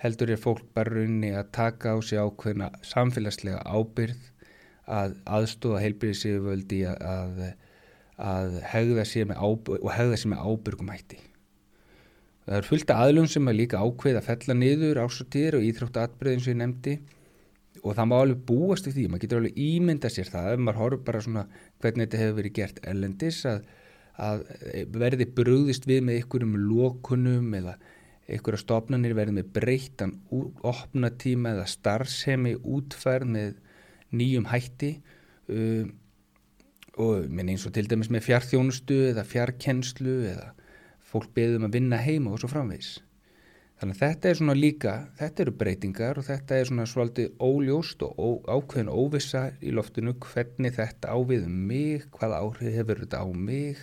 heldur 0.03 0.33
er 0.35 0.41
fólk 0.41 0.63
bara 0.75 0.97
runni 0.97 1.31
að 1.37 1.51
taka 1.55 1.95
á 1.95 1.97
sig 2.03 2.19
ákveðna 2.19 2.73
samfélagslega 2.87 3.63
ábyrð 3.63 4.31
að 4.91 5.15
aðstóða 5.31 5.83
heilbyrðisíðuvöldi 5.85 6.81
að, 6.91 7.43
að, 8.19 8.57
hegða 8.73 9.05
sér 9.07 9.29
með 9.31 9.45
ábyrg 9.47 10.27
með 10.33 10.43
ábyrgum 10.43 10.91
hætti. 10.91 11.21
Það 12.43 12.57
er 12.59 12.67
fullt 12.67 12.91
af 12.91 13.01
aðlum 13.05 13.29
sem 13.31 13.49
er 13.49 13.55
líka 13.55 13.79
ákveð 13.79 14.19
að 14.19 14.27
fella 14.27 14.57
niður 14.59 15.03
ásóttir 15.05 15.55
og 15.55 15.67
íþróttu 15.69 16.03
atbyrðin 16.03 16.43
sem 16.43 16.57
ég 16.57 16.59
nefndi 16.65 16.97
og 17.83 17.95
það 17.95 18.09
má 18.11 18.17
alveg 18.19 18.43
búast 18.49 18.89
við 18.89 18.97
því, 18.97 19.05
maður 19.11 19.23
getur 19.23 19.41
alveg 19.41 19.61
ímynda 19.63 20.11
sér 20.13 20.31
það 20.31 20.49
ef 20.51 20.61
maður 20.63 20.81
horfður 20.83 21.05
bara 21.07 21.23
svona 21.23 21.45
hvernig 21.83 22.09
þetta 22.09 22.21
hefur 22.21 22.37
verið 22.41 22.57
gert 22.59 22.83
ellendis 22.93 23.39
að, 23.49 23.63
að 24.27 24.45
verði 24.99 25.29
brúðist 25.39 25.87
við 25.89 26.03
með 26.09 26.21
ykkurum 26.25 26.59
lókunum 26.67 27.57
eða 27.59 27.77
einhverja 28.33 28.63
stofnanir 28.63 29.15
verið 29.17 29.39
með 29.39 29.51
breyttan 29.57 30.15
opnatíma 30.33 31.53
eða 31.57 31.67
starfsemi 31.71 32.55
útfærð 32.63 33.29
með 33.37 33.55
nýjum 34.13 34.49
hætti 34.51 34.95
um, 35.53 35.93
og 37.01 37.29
minn 37.33 37.53
eins 37.53 37.65
og 37.69 37.73
til 37.77 37.87
dæmis 37.89 38.11
með 38.13 38.27
fjarþjónustu 38.29 38.99
eða 39.13 39.25
fjarkennslu 39.29 40.19
eða 40.33 40.51
fólk 41.13 41.33
beðum 41.37 41.69
að 41.69 41.79
vinna 41.79 42.01
heima 42.01 42.33
og 42.33 42.41
svo 42.41 42.51
framvegs. 42.53 42.99
Þannig 43.81 43.97
að 43.97 44.03
þetta 44.03 44.29
er 44.29 44.37
svona 44.39 44.55
líka, 44.55 44.93
þetta 45.19 45.43
eru 45.43 45.53
breytingar 45.59 46.19
og 46.21 46.27
þetta 46.29 46.59
er 46.59 46.69
svona 46.69 46.85
svolítið 46.87 47.33
óljóst 47.43 48.05
og 48.07 48.13
ó, 48.15 48.29
ákveðin 48.55 48.93
óvissa 48.93 49.43
í 49.59 49.73
loftinu 49.75 50.15
hvernig 50.23 50.77
þetta 50.77 51.17
ávið 51.17 51.49
um 51.49 51.57
mig, 51.73 52.05
hvað 52.15 52.37
áhrif 52.39 52.77
hefur 52.77 53.03
þetta 53.03 53.25
á 53.25 53.29
mig 53.35 53.81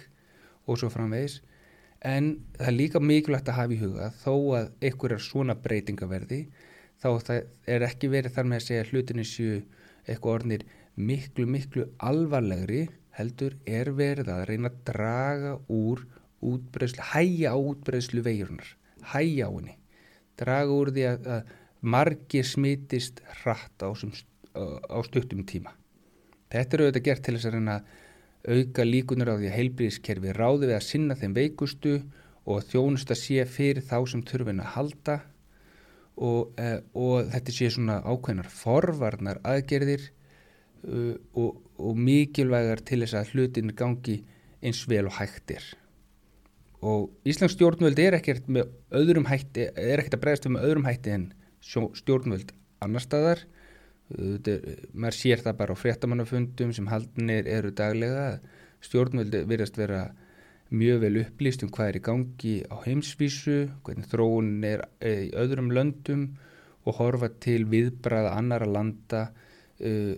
og 0.70 0.80
svo 0.80 0.92
framvegs 0.94 1.42
en 2.06 2.32
það 2.58 2.68
er 2.72 2.78
líka 2.78 3.02
mikilvægt 3.04 3.50
að 3.52 3.60
hafa 3.60 3.76
í 3.76 3.80
huga 3.82 4.12
þó 4.22 4.34
að 4.60 4.70
einhverjar 4.88 5.24
svona 5.24 5.56
breytingaverði 5.60 6.42
þá 7.02 7.10
það 7.28 7.42
er 7.76 7.88
ekki 7.90 8.12
verið 8.12 8.36
þar 8.36 8.50
með 8.52 8.62
að 8.62 8.68
segja 8.68 8.88
hlutinu 8.92 9.26
séu 9.28 9.58
eitthvað 10.06 10.34
orðnir 10.38 10.66
miklu 11.00 11.48
miklu 11.48 11.86
alvarlegri 12.00 12.88
heldur 13.20 13.56
er 13.68 13.92
verið 13.96 14.32
að 14.32 14.46
reyna 14.50 14.72
að 14.72 14.82
draga 14.88 15.54
úr 15.68 16.06
útbreyslu, 16.46 17.04
hæja 17.12 17.56
útbreyslu 17.60 18.24
vegirunar, 18.24 18.70
hæja 19.14 19.50
á 19.50 19.52
henni. 19.52 19.76
Draga 20.40 20.76
úr 20.76 20.92
því 20.96 21.06
að, 21.10 21.28
að 21.36 21.50
margir 21.82 22.48
smitist 22.48 23.20
hratt 23.42 23.84
á, 23.84 23.90
á 23.92 24.98
stuttum 25.08 25.44
tíma. 25.48 25.76
Þetta 26.50 26.78
eru 26.78 26.88
auðvitað 26.88 27.08
gert 27.10 27.26
til 27.26 27.36
þess 27.36 27.50
að 27.50 27.58
reyna 27.58 27.76
að 27.80 27.98
auka 28.48 28.86
líkunar 28.88 29.34
á 29.34 29.40
því 29.40 29.50
að 29.50 29.58
heilbríðiskerfi 29.58 30.36
ráði 30.38 30.70
við 30.70 30.78
að 30.78 30.88
sinna 30.88 31.18
þeim 31.20 31.36
veikustu 31.36 31.98
og 32.50 32.64
þjónusta 32.70 33.18
sé 33.18 33.44
fyrir 33.46 33.84
þá 33.86 33.98
sem 34.12 34.24
þurfin 34.26 34.64
að 34.64 34.72
halda. 34.76 35.18
Og, 36.20 36.54
eh, 36.60 36.80
og 37.00 37.30
þetta 37.32 37.56
sé 37.56 37.70
svona 37.72 38.02
ákveðnar 38.04 38.50
forvarnar 38.52 39.40
aðgerðir 39.48 40.10
uh, 40.84 41.16
og, 41.40 41.62
og 41.80 41.96
mikilvægar 41.96 42.84
til 42.84 43.06
þess 43.06 43.16
að 43.16 43.32
hlutin 43.36 43.72
gangi 43.72 44.18
eins 44.60 44.84
vel 44.92 45.06
og 45.08 45.16
hægtir 45.16 45.64
og 46.86 47.10
Íslands 47.28 47.58
stjórnvöld 47.58 48.00
er 48.00 48.16
ekkert 48.16 48.48
hætti, 48.48 49.68
er 49.76 50.00
ekkert 50.00 50.16
að 50.16 50.22
bregðast 50.24 50.48
með 50.48 50.68
öðrum 50.70 50.88
hætti 50.88 51.12
en 51.12 51.26
stjórnvöld 51.60 52.54
annar 52.84 53.04
staðar 53.04 53.44
maður 54.10 55.18
sér 55.18 55.44
það 55.44 55.58
bara 55.60 55.76
á 55.78 55.82
fréttamannafundum 55.82 56.72
sem 56.74 56.88
haldinir 56.90 57.48
eru 57.50 57.70
daglega 57.76 58.40
stjórnvöldi 58.82 59.44
virðast 59.50 59.78
vera 59.78 60.08
mjög 60.70 61.04
vel 61.04 61.20
upplýst 61.24 61.66
um 61.66 61.72
hvað 61.74 61.92
er 61.92 62.00
í 62.00 62.04
gangi 62.06 62.56
á 62.70 62.76
heimsvísu, 62.86 63.60
hvernig 63.86 64.10
þróun 64.10 64.52
er 64.66 64.86
eh, 65.02 65.28
í 65.28 65.32
öðrum 65.38 65.70
löndum 65.74 66.26
og 66.88 66.98
horfa 66.98 67.30
til 67.42 67.64
viðbræða 67.70 68.34
annara 68.38 68.66
landa 68.70 69.24
uh, 69.30 70.16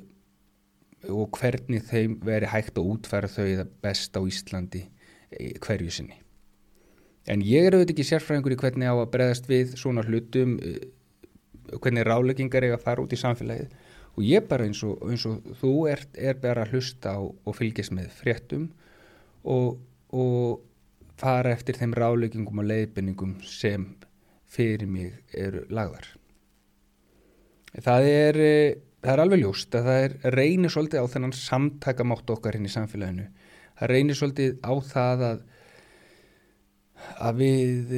og 1.10 1.40
hvernig 1.40 1.84
þeim 1.90 2.20
veri 2.24 2.48
hægt 2.52 2.78
að 2.78 2.92
útfæra 2.94 3.32
þau 3.32 3.48
það 3.48 3.72
best 3.84 4.16
á 4.16 4.22
Íslandi 4.22 4.84
hverju 5.64 5.92
sinni. 5.92 6.20
En 7.32 7.42
ég 7.42 7.66
er 7.66 7.76
auðvitað 7.76 7.96
ekki 7.96 8.06
sérfræðingur 8.12 8.54
í 8.54 8.60
hvernig 8.62 8.92
á 8.92 8.96
að 8.96 9.10
bregðast 9.16 9.50
við 9.50 9.74
svona 9.80 10.04
hlutum 10.06 10.60
hvernig 11.80 12.06
ráleggingar 12.06 12.66
eiga 12.66 12.78
að 12.78 12.86
fara 12.86 13.04
út 13.06 13.16
í 13.16 13.20
samfélagið 13.20 13.74
og 14.16 14.26
ég 14.26 14.48
bara 14.50 14.68
eins 14.68 14.82
og, 14.84 15.00
eins 15.08 15.26
og 15.30 15.46
þú 15.62 15.74
er, 15.92 16.04
er 16.20 16.40
bara 16.42 16.66
að 16.66 16.76
hlusta 16.76 17.16
á, 17.16 17.22
og 17.22 17.58
fylgjast 17.58 17.94
með 17.96 18.12
fréttum 18.18 18.68
og, 19.48 19.80
og 20.12 20.62
fara 21.22 21.54
eftir 21.56 21.78
þeim 21.80 21.96
ráleggingum 21.98 22.64
og 22.64 22.68
leiðbenningum 22.68 23.38
sem 23.48 23.88
fyrir 24.52 24.90
mig 24.90 25.16
eru 25.38 25.64
lagðar. 25.72 26.10
Það 27.72 28.08
er, 28.10 28.40
það 29.00 29.14
er 29.14 29.24
alveg 29.24 29.44
ljóst 29.46 29.78
að 29.78 29.88
það 29.88 30.02
er 30.04 30.36
reynir 30.36 30.74
svolítið 30.74 31.08
á 31.08 31.12
þennan 31.14 31.38
samtakamátt 31.38 32.34
okkar 32.36 32.58
hinn 32.58 32.68
í 32.68 32.74
samfélaginu. 32.74 33.30
Það 33.80 33.94
reynir 33.94 34.20
svolítið 34.20 34.58
á 34.60 34.74
það 34.92 35.26
að, 35.30 35.44
að 37.30 37.40
við 37.40 37.96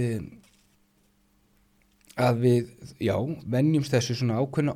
að 2.14 2.44
við, 2.44 2.68
já, 3.02 3.16
vennjumst 3.50 3.94
þessu 3.96 4.20
svona 4.20 4.38
ákveðna 4.42 4.76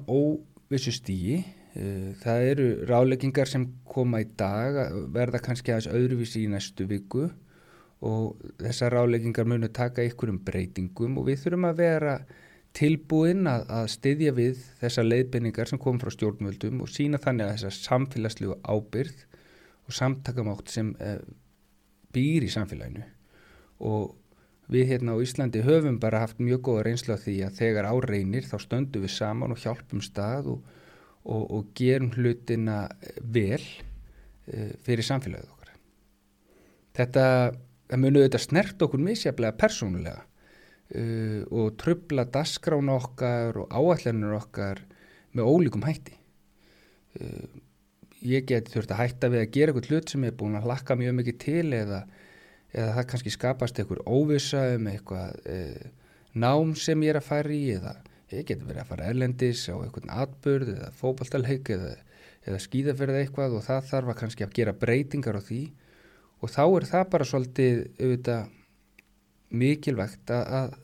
óvissu 0.68 0.92
stíi. 0.92 1.44
Eh, 1.78 2.14
það 2.24 2.46
eru 2.52 2.68
ráleggingar 2.90 3.48
sem 3.48 3.68
koma 3.88 4.22
í 4.24 4.28
dag, 4.38 4.78
verða 5.14 5.42
kannski 5.44 5.72
aðeins 5.72 5.92
öðruvísi 5.94 6.44
í 6.44 6.52
næstu 6.52 6.88
viku 6.90 7.28
og 8.02 8.42
þessar 8.62 8.94
ráleggingar 8.94 9.48
munu 9.50 9.70
taka 9.74 10.06
ykkur 10.06 10.32
um 10.34 10.40
breytingum 10.46 11.18
og 11.18 11.28
við 11.30 11.42
þurfum 11.44 11.68
að 11.70 11.80
vera 11.82 12.18
tilbúin 12.78 13.48
að, 13.50 13.64
að 13.74 13.88
styðja 13.94 14.34
við 14.38 14.62
þessar 14.82 15.08
leiðbynningar 15.08 15.70
sem 15.70 15.82
kom 15.82 15.98
frá 16.02 16.12
stjórnvöldum 16.14 16.84
og 16.86 16.92
sína 16.94 17.18
þannig 17.22 17.48
að 17.48 17.54
þessar 17.56 17.78
samfélagslegu 17.78 18.58
ábyrð 18.62 19.24
og 19.88 19.98
samtakamátt 19.98 20.70
sem 20.70 20.92
uh, 21.02 21.18
býr 22.14 22.46
í 22.46 22.52
samfélaginu 22.54 23.06
og 23.88 24.14
við 24.72 24.90
hérna 24.92 25.16
á 25.16 25.24
Íslandi 25.24 25.64
höfum 25.64 26.00
bara 26.02 26.24
haft 26.26 26.42
mjög 26.44 26.64
góða 26.68 26.88
reynslu 26.88 27.16
af 27.16 27.24
því 27.24 27.36
að 27.48 27.60
þegar 27.62 27.90
áreinir 27.92 28.48
þá 28.48 28.58
stöndum 28.64 29.06
við 29.06 29.14
saman 29.16 29.54
og 29.56 29.62
hjálpum 29.64 30.04
stað 30.04 30.50
og, 30.54 30.74
og, 31.24 31.44
og 31.44 31.70
gerum 31.78 32.12
hlutina 32.16 32.80
vel 33.22 33.62
uh, 33.62 34.74
fyrir 34.84 35.08
samfélagið 35.08 35.54
okkar. 35.54 35.76
Þetta 36.98 37.26
munu 37.96 38.24
auðvitað 38.24 38.44
snert 38.44 38.84
okkur 38.84 39.04
misjaflega 39.04 39.56
persónulega 39.62 40.24
uh, 40.24 41.42
og 41.48 41.78
tröfla 41.80 42.28
dasgrán 42.28 42.92
okkar 42.92 43.64
og 43.64 43.72
áallanur 43.72 44.36
okkar 44.42 44.84
með 45.38 45.48
ólíkum 45.48 45.88
hætti. 45.88 46.18
Uh, 47.18 47.48
ég 48.28 48.48
geti 48.50 48.74
þurft 48.74 48.92
að 48.92 49.04
hætta 49.04 49.30
við 49.32 49.44
að 49.44 49.52
gera 49.56 49.74
eitthvað 49.74 49.92
hlut 49.92 50.12
sem 50.12 50.24
ég 50.26 50.34
er 50.34 50.40
búin 50.40 50.58
að 50.58 50.68
hlakka 50.68 50.98
mjög 51.00 51.20
mikið 51.20 51.38
til 51.44 51.68
eða, 51.78 52.02
eða 52.78 52.98
það 52.98 53.08
kannski 53.12 53.34
skapast 53.34 53.80
eitthvað 53.80 54.04
óvisa 54.06 54.64
um 54.76 54.90
eitthvað 54.92 55.50
e, 55.50 55.58
nám 56.38 56.76
sem 56.78 57.02
ég 57.06 57.16
er 57.16 57.20
að 57.22 57.30
fara 57.32 57.56
í 57.56 57.64
eða 57.74 57.96
ég 58.34 58.48
geti 58.48 58.68
verið 58.68 58.84
að 58.84 58.92
fara 58.92 59.08
erlendis 59.12 59.64
á 59.72 59.76
eitthvað 59.80 60.12
atbyrð 60.24 60.74
eða 60.76 60.92
fókbaltalheik 61.00 61.72
eða, 61.76 61.94
eða 62.44 62.62
skýðaferð 62.66 63.20
eitthvað 63.22 63.58
og 63.58 63.66
það 63.66 63.90
þarf 63.92 64.12
að 64.12 64.20
kannski 64.22 64.46
að 64.46 64.56
gera 64.60 64.76
breytingar 64.76 65.40
á 65.40 65.42
því. 65.48 65.62
Og 66.44 66.52
þá 66.54 66.64
er 66.66 66.88
það 66.92 67.06
bara 67.14 67.28
svolítið 67.28 67.80
auðvitað 67.98 68.50
mikilvægt 69.58 70.34
að, 70.36 70.76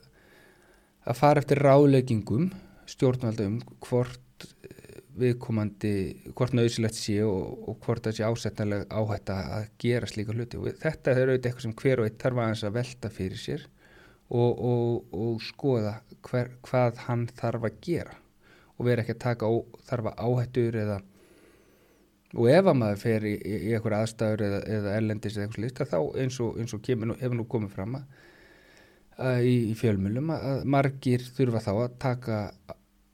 að 1.04 1.18
fara 1.20 1.42
eftir 1.44 1.60
ráleggingum 1.62 2.48
stjórnvaldum 2.88 3.60
hvort 3.84 4.48
viðkomandi 5.18 5.94
hvort 6.32 6.56
nöðsilegt 6.56 6.98
sé 6.98 7.20
og, 7.26 7.68
og 7.68 7.78
hvort 7.84 8.06
það 8.06 8.16
sé 8.18 8.26
ásettanlega 8.26 8.88
áhætta 8.90 9.38
að 9.58 9.68
gera 9.84 10.10
slíka 10.10 10.34
hluti. 10.34 10.58
Og 10.58 10.82
þetta 10.82 11.14
er 11.14 11.30
auðvitað 11.30 11.48
eitthvað 11.50 11.66
sem 11.66 11.78
hver 11.82 12.02
og 12.02 12.08
eitt 12.08 12.20
þarf 12.22 12.42
aðeins 12.42 12.66
að 12.66 12.76
velta 12.78 13.12
fyrir 13.14 13.40
sér 13.40 13.64
og, 14.28 14.52
og, 14.52 15.14
og 15.14 15.40
skoða 15.44 15.96
hver, 16.24 16.52
hvað 16.64 17.02
hann 17.06 17.26
þarf 17.38 17.68
að 17.68 17.80
gera 17.84 18.20
og 18.74 18.88
vera 18.88 19.04
ekki 19.04 19.14
að 19.14 19.24
taka 19.24 19.50
ó, 19.50 19.54
þarfa 19.86 20.14
áhættur 20.18 20.78
eða 20.82 21.00
og 22.34 22.48
ef 22.50 22.66
að 22.66 22.78
maður 22.80 23.02
fer 23.04 23.26
í, 23.28 23.34
í, 23.38 23.56
í 23.68 23.74
eitthvað 23.74 23.98
aðstæður 24.00 24.44
eða, 24.48 24.60
eða 24.76 24.94
erlendis 24.98 25.36
eða 25.36 25.46
eitthvað 25.46 25.60
slíkt 25.60 25.82
þá 25.92 25.98
eins 26.24 26.38
og, 26.42 26.56
eins 26.58 26.76
kemur, 26.82 27.14
hefur 27.20 27.38
nú 27.38 27.46
komið 27.50 27.76
fram 27.76 27.98
að, 28.00 28.22
að 29.28 29.50
í, 29.50 29.54
í 29.70 29.76
fjölmjölum 29.78 30.32
að 30.34 30.64
margir 30.74 31.26
þurfa 31.36 31.62
þá 31.62 31.72
að 31.76 31.98
taka 32.02 32.40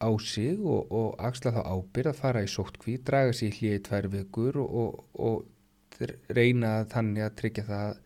á 0.01 0.11
sig 0.25 0.59
og, 0.59 0.91
og 0.91 1.09
axla 1.21 1.53
þá 1.55 1.63
ábyrð 1.69 2.13
að 2.13 2.21
fara 2.21 2.45
í 2.45 2.51
sóttkví, 2.51 2.99
draga 3.05 3.35
sér 3.37 3.57
hlýja 3.57 3.79
í 3.79 3.85
tvær 3.87 4.09
vikur 4.15 4.61
og, 4.63 4.71
og, 4.85 5.01
og 5.21 6.07
reyna 6.33 6.85
þannig 6.91 7.27
að 7.27 7.37
tryggja 7.41 7.67
það 7.69 7.99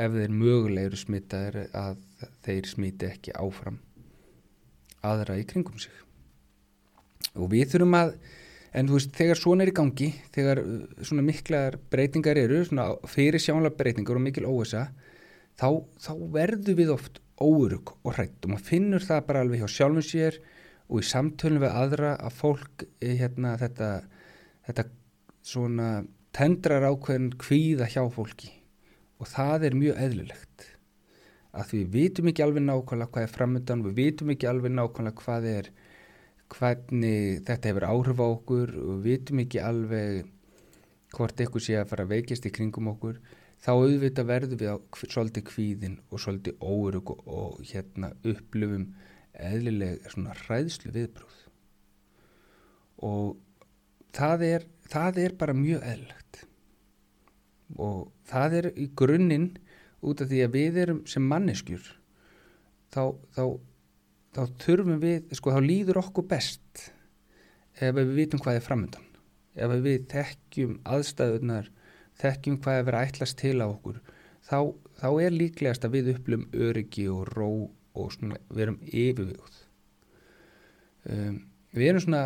ef 0.00 0.16
þeir 0.16 0.34
mögulegur 0.42 1.00
smittaðir 1.00 1.62
að 1.76 2.04
þeir 2.44 2.68
smiti 2.70 3.08
ekki 3.08 3.34
áfram 3.34 3.80
aðra 5.06 5.38
í 5.40 5.46
kringum 5.48 5.80
sig. 5.80 5.94
Og 7.38 7.50
við 7.52 7.72
þurfum 7.72 7.96
að, 7.96 8.12
en 8.76 8.88
þú 8.88 8.96
veist, 8.98 9.12
þegar 9.16 9.40
svona 9.40 9.64
er 9.64 9.72
í 9.72 9.76
gangi, 9.76 10.10
þegar 10.34 10.62
uh, 10.62 11.02
svona 11.06 11.24
miklar 11.26 11.78
breytingar 11.92 12.40
eru, 12.40 12.62
svona 12.68 12.90
fyrir 13.10 13.42
sjánlega 13.42 13.78
breytingar 13.78 14.20
og 14.20 14.24
mikil 14.26 14.46
óvisa, 14.48 14.86
þá, 15.60 15.68
þá 16.00 16.12
verður 16.36 16.78
við 16.80 16.94
oft 16.96 17.20
óurug 17.40 17.94
og 18.04 18.16
hrætt 18.16 18.44
og 18.44 18.52
maður 18.52 18.66
finnur 18.68 19.04
það 19.04 19.22
bara 19.28 19.44
alveg 19.44 19.62
hjá 19.62 19.72
sjálfum 19.78 20.04
sér 20.04 20.36
og 20.90 21.02
í 21.02 21.06
samtölum 21.06 21.62
við 21.62 21.76
aðra 21.82 22.14
að 22.18 22.38
fólk 22.40 22.84
eh, 22.98 23.14
hérna, 23.20 23.54
þetta, 23.60 23.90
þetta 24.66 24.86
svona 25.46 25.90
tendrar 26.34 26.86
ákveðin 26.90 27.30
kvíða 27.40 27.88
hjá 27.90 28.02
fólki. 28.12 28.50
Og 29.20 29.28
það 29.30 29.68
er 29.68 29.76
mjög 29.78 30.02
eðlilegt. 30.06 30.66
Að 31.50 31.74
við 31.74 31.86
vitum 31.94 32.30
ekki 32.30 32.44
alveg 32.44 32.64
nákvæmlega 32.66 33.12
hvað 33.14 33.26
er 33.26 33.32
framöndan, 33.34 33.84
við 33.86 33.96
vitum 33.98 34.34
ekki 34.34 34.50
alveg 34.50 34.74
nákvæmlega 34.74 35.24
hvað 35.24 35.48
er 35.50 35.70
hvernig 36.50 37.42
þetta 37.46 37.70
hefur 37.70 37.86
áhrif 37.86 38.22
á 38.22 38.26
okkur 38.26 38.72
og 38.78 39.02
við 39.04 39.06
vitum 39.06 39.42
ekki 39.44 39.62
alveg 39.62 40.30
hvort 41.14 41.42
eitthvað 41.42 41.66
sé 41.66 41.76
að 41.78 41.90
fara 41.90 42.06
að 42.06 42.14
veikist 42.14 42.46
í 42.46 42.52
kringum 42.54 42.90
okkur 42.92 43.18
þá 43.60 43.70
auðvitað 43.74 44.30
verðum 44.30 44.60
við 44.62 44.72
á 44.72 44.76
svolítið 44.96 45.46
kvíðin 45.50 45.96
og 46.10 46.22
svolítið 46.22 46.62
órug 46.64 47.12
og, 47.14 47.22
og 47.26 47.62
hérna 47.70 48.12
upplöfum 48.22 48.86
eðlileg 49.34 50.06
svona 50.10 50.34
hræðslu 50.44 50.92
viðbrúð 50.94 51.38
og 53.06 53.38
það 54.16 54.44
er, 54.46 54.66
það 54.90 55.20
er 55.24 55.36
bara 55.40 55.56
mjög 55.56 55.84
eðlilegt. 55.86 56.44
Og 57.80 58.10
það 58.28 58.56
er 58.58 58.68
í 58.74 58.86
grunninn 58.98 59.50
út 60.02 60.22
af 60.22 60.30
því 60.30 60.40
að 60.44 60.54
við 60.56 60.78
erum 60.84 61.02
sem 61.08 61.26
manneskjur 61.30 61.84
þá, 62.90 63.02
þá, 63.36 63.44
þá 64.34 64.42
þurfum 64.64 65.02
við, 65.02 65.28
sko 65.36 65.54
þá 65.54 65.60
líður 65.64 66.00
okkur 66.02 66.26
best 66.30 66.86
ef 67.80 67.94
við 67.96 68.14
vitum 68.16 68.42
hvað 68.42 68.58
er 68.58 68.64
framöndan 68.64 69.06
ef 69.60 69.74
við 69.84 70.06
þekkjum 70.10 70.78
aðstæðunar 70.88 71.68
þekkjum 72.20 72.58
hvað 72.64 72.78
er 72.78 72.88
verið 72.88 73.00
að 73.00 73.12
ætlast 73.12 73.38
til 73.40 73.56
á 73.60 73.66
okkur 73.68 74.00
þá, 74.46 74.58
þá 75.00 75.08
er 75.12 75.36
líklegast 75.36 75.86
að 75.86 75.96
við 75.98 76.10
upplum 76.14 76.48
öryggi 76.68 77.06
og 77.12 77.28
ró 77.34 77.50
og 78.00 78.16
svona, 78.16 78.40
við 78.50 78.66
erum 78.66 78.80
yfirvögð 78.86 79.60
um, 81.14 81.38
við 81.76 81.92
erum 81.92 82.04
svona 82.06 82.24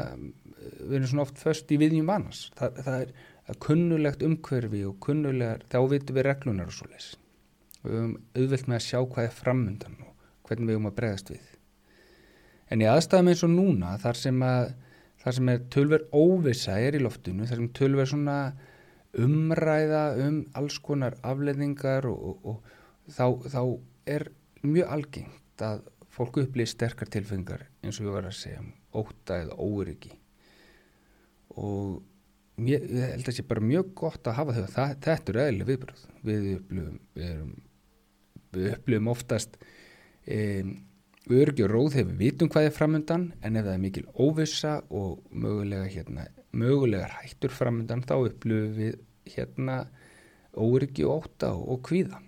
við 0.64 0.96
erum 0.98 1.10
svona 1.10 1.26
oft 1.26 1.40
först 1.42 1.72
í 1.74 1.80
viðjum 1.80 2.08
vannars 2.08 2.46
það, 2.58 2.80
það 2.87 3.00
er 3.02 3.58
kunnulegt 3.60 4.22
umhverfi 4.24 4.80
og 4.88 4.96
kunnulegar, 5.04 5.66
þá 5.68 5.78
vitum 5.90 6.16
við 6.16 6.26
reglunar 6.30 6.70
og 6.70 6.76
svo 6.76 6.88
les 6.92 7.10
við 7.84 7.98
höfum 7.98 8.14
auðvelt 8.38 8.70
með 8.70 8.78
að 8.78 8.87
sjá 8.87 8.98
hvað 9.02 9.26
er 9.26 9.37
framundan 9.37 9.98
og 10.00 10.14
hvernig 10.48 10.70
við 10.70 10.78
höfum 10.78 10.88
að 10.88 10.96
bregðast 10.98 11.32
við. 11.34 11.50
En 12.72 12.80
í 12.80 12.88
aðstæðum 12.88 13.30
eins 13.30 13.44
og 13.44 13.52
núna 13.52 13.96
þar 14.00 14.20
sem 14.20 14.44
að 14.44 14.70
þar 15.24 15.37
sem 15.38 15.50
er 15.52 15.66
tölver 15.72 16.06
óvisa 16.12 16.78
er 16.80 16.96
í 16.96 17.02
loftinu 17.04 17.48
þar 17.48 17.60
sem 17.60 17.72
tölver 17.76 18.08
svona 18.08 18.38
umræða 19.24 20.04
um 20.24 20.40
alls 20.58 20.80
konar 20.84 21.16
afleðingar 21.24 22.08
og, 22.10 22.40
og, 22.44 22.56
og 23.04 23.12
þá, 23.14 23.26
þá 23.52 23.62
er 24.16 24.26
mjög 24.64 24.96
algengt 24.96 25.43
að 25.62 25.84
fólk 26.14 26.40
upplýði 26.44 26.70
sterkar 26.70 27.10
tilfengar 27.10 27.66
eins 27.82 28.00
og 28.00 28.08
ég 28.08 28.16
var 28.16 28.28
að 28.28 28.36
segja 28.38 28.64
óta 28.94 29.38
eða 29.42 29.56
óryggi 29.58 30.12
og 31.60 32.02
mér, 32.60 32.84
ég 32.86 33.12
held 33.14 33.22
að 33.22 33.28
það 33.28 33.38
sé 33.38 33.46
bara 33.50 33.68
mjög 33.68 33.92
gott 33.98 34.28
að 34.30 34.38
hafa 34.38 34.56
þau 34.56 34.66
það, 34.76 34.96
þetta 35.06 35.32
eru 35.32 35.44
eðli 35.44 35.68
viðbröð 35.70 36.04
við 36.24 36.50
upplifum 36.54 36.98
við, 37.18 37.54
við 38.54 38.68
upplifum 38.74 39.10
oftast 39.14 39.58
um, 39.60 40.74
öryggi 41.34 41.64
og 41.64 41.72
róð 41.72 41.98
við 41.98 42.14
vitum 42.20 42.52
hvað 42.52 42.68
er 42.68 42.76
framöndan 42.76 43.26
en 43.40 43.58
ef 43.58 43.66
það 43.66 43.74
er 43.74 43.82
mikil 43.86 44.06
óvissa 44.14 44.76
og 44.90 45.24
mögulega 45.30 45.88
hérna, 45.90 46.28
mögulegar 46.52 47.18
hættur 47.22 47.54
framöndan 47.54 48.04
þá 48.06 48.16
upplifum 48.20 48.78
við 48.78 49.00
hérna 49.34 49.84
óryggi 50.54 51.06
og 51.08 51.24
óta 51.24 51.54
og, 51.56 51.66
og 51.74 51.82
kvíða 51.88 52.20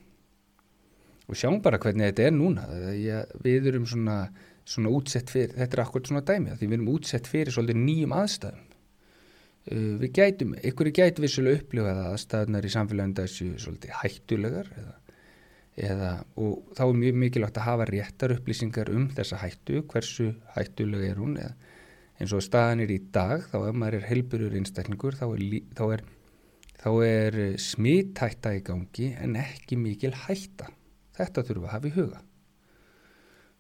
og 1.27 1.39
sjáum 1.39 1.59
bara 1.65 1.81
hvernig 1.83 2.11
þetta 2.11 2.29
er 2.29 2.37
núna. 2.37 2.67
Ég, 2.95 3.33
við 3.45 3.71
erum 3.73 3.87
svona, 3.89 4.19
svona 4.67 4.93
útsett 4.95 5.33
fyrir, 5.33 5.57
þetta 5.57 5.79
er 5.79 5.85
akkurat 5.85 6.11
svona 6.11 6.25
dæmi 6.27 6.55
því 6.55 6.71
við 6.71 6.79
erum 6.79 6.93
útsett 6.95 7.31
fyrir 7.31 7.55
svolítið 7.55 7.83
nýjum 7.83 8.17
aðstæðum. 8.17 8.63
Uh, 9.67 9.95
við 10.03 10.13
gætum 10.21 10.55
ykkur 10.63 10.93
gætum 10.95 11.27
við 11.27 11.35
svolítið 11.35 11.65
upplifað 11.65 12.03
að 12.03 12.13
aðstæðunar 12.13 12.69
í 12.69 12.75
samfélaginu 12.77 13.19
þessu 13.19 13.49
svolítið 13.65 13.97
hættulegar 14.03 14.69
eða, 14.79 14.93
eða, 15.89 16.11
og 16.39 16.77
þá 16.79 16.85
er 16.87 17.01
mjög 17.01 17.19
mikilvægt 17.25 17.59
að 17.59 17.67
hafa 17.73 17.89
réttar 17.91 18.37
upplýsingar 18.37 18.93
um 18.95 19.09
þessa 19.17 19.41
hættu, 19.43 19.83
hversu 19.91 20.29
hættulega 20.55 21.11
er 21.11 21.25
hún 21.25 21.41
eða 21.43 21.57
eins 22.17 22.33
og 22.33 22.45
staðan 22.45 22.85
er 22.85 22.93
í 22.95 23.01
dag 23.13 23.45
þá 23.51 23.59
ef 23.69 23.77
maður 23.77 23.99
er 23.99 24.09
heilburur 24.11 24.57
einstaklingur 24.57 25.17
þá 25.19 25.27
er, 25.29 25.43
þá 25.77 25.85
er, 25.97 26.05
þá 26.81 26.91
er 27.05 27.39
smittætta 27.61 28.55
í 28.57 28.63
gangi 28.65 29.11
en 29.21 29.37
ekki 29.41 29.79
mikil 29.81 30.15
hætta 30.25 30.71
Þetta 31.17 31.45
þurfum 31.49 31.65
við 31.65 31.69
að 31.69 31.75
hafa 31.75 31.89
í 31.89 31.95
huga. 31.97 32.23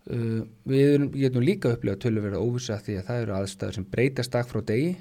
Uh, 0.06 0.40
við 0.68 1.08
getum 1.16 1.42
líka 1.42 1.72
upplegað 1.74 2.02
tölurverða 2.04 2.42
óvisa 2.44 2.78
því 2.78 3.00
að 3.00 3.06
það 3.08 3.22
eru 3.24 3.36
aðstæður 3.40 3.78
sem 3.78 3.88
breytast 3.96 4.34
dag 4.36 4.48
frá 4.50 4.60
degi. 4.70 4.94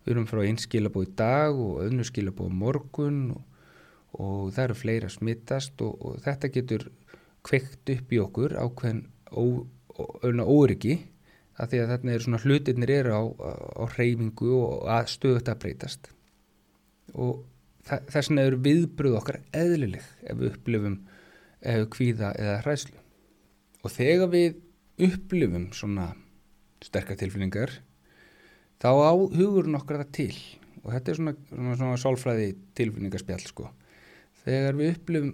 Við 0.00 0.14
erum 0.14 0.28
frá 0.30 0.40
einn 0.46 0.60
skilabóð 0.60 1.08
í 1.10 1.14
dag 1.18 1.60
og 1.60 1.82
öðnu 1.84 2.06
skilabóð 2.08 2.54
morgun 2.62 3.20
og, 3.34 3.42
og 4.16 4.52
það 4.56 4.64
eru 4.64 4.78
fleira 4.80 5.10
smittast 5.12 5.84
og, 5.84 5.98
og 6.00 6.22
þetta 6.24 6.52
getur 6.54 6.88
kveikt 7.46 7.92
upp 7.94 8.12
í 8.12 8.20
okkur 8.20 8.56
ákveðin 8.60 9.04
óryggi 10.40 10.96
að 11.60 11.72
því 11.72 11.80
að 11.82 11.92
þarna 11.92 12.14
eru 12.14 12.26
svona 12.26 12.40
hlutirnir 12.44 12.92
eru 12.94 13.12
á, 13.16 13.22
á 13.80 13.84
hreyfingu 13.94 14.50
og 14.56 14.88
að 14.88 15.12
stöðut 15.14 15.50
að 15.52 15.60
breytast 15.64 16.10
og 17.12 17.42
þess 17.88 18.30
vegna 18.30 18.46
eru 18.48 18.60
viðbröð 18.64 19.16
okkar 19.20 19.40
eðlileg 19.56 20.04
ef 20.24 20.38
við 20.40 20.52
upplifum 20.54 20.98
kvíða 21.92 22.32
eða 22.40 22.60
hræslu. 22.64 22.96
Og 23.84 23.92
þegar 23.92 24.32
við 24.32 24.58
upplifum 25.00 25.70
svona 25.76 26.10
sterkar 26.84 27.18
tilfinningar 27.20 27.72
þá 28.80 28.90
á 28.90 29.12
hugurinn 29.12 29.76
okkar 29.76 30.02
það 30.02 30.12
til. 30.16 30.34
Og 30.80 30.94
þetta 30.94 31.12
er 31.12 31.20
svona, 31.20 31.36
svona, 31.50 31.76
svona 31.76 32.00
sálfræði 32.00 32.50
tilfinningarspjall 32.78 33.44
sko. 33.44 33.68
Þegar 34.44 34.78
við 34.78 34.92
upplifum 34.94 35.32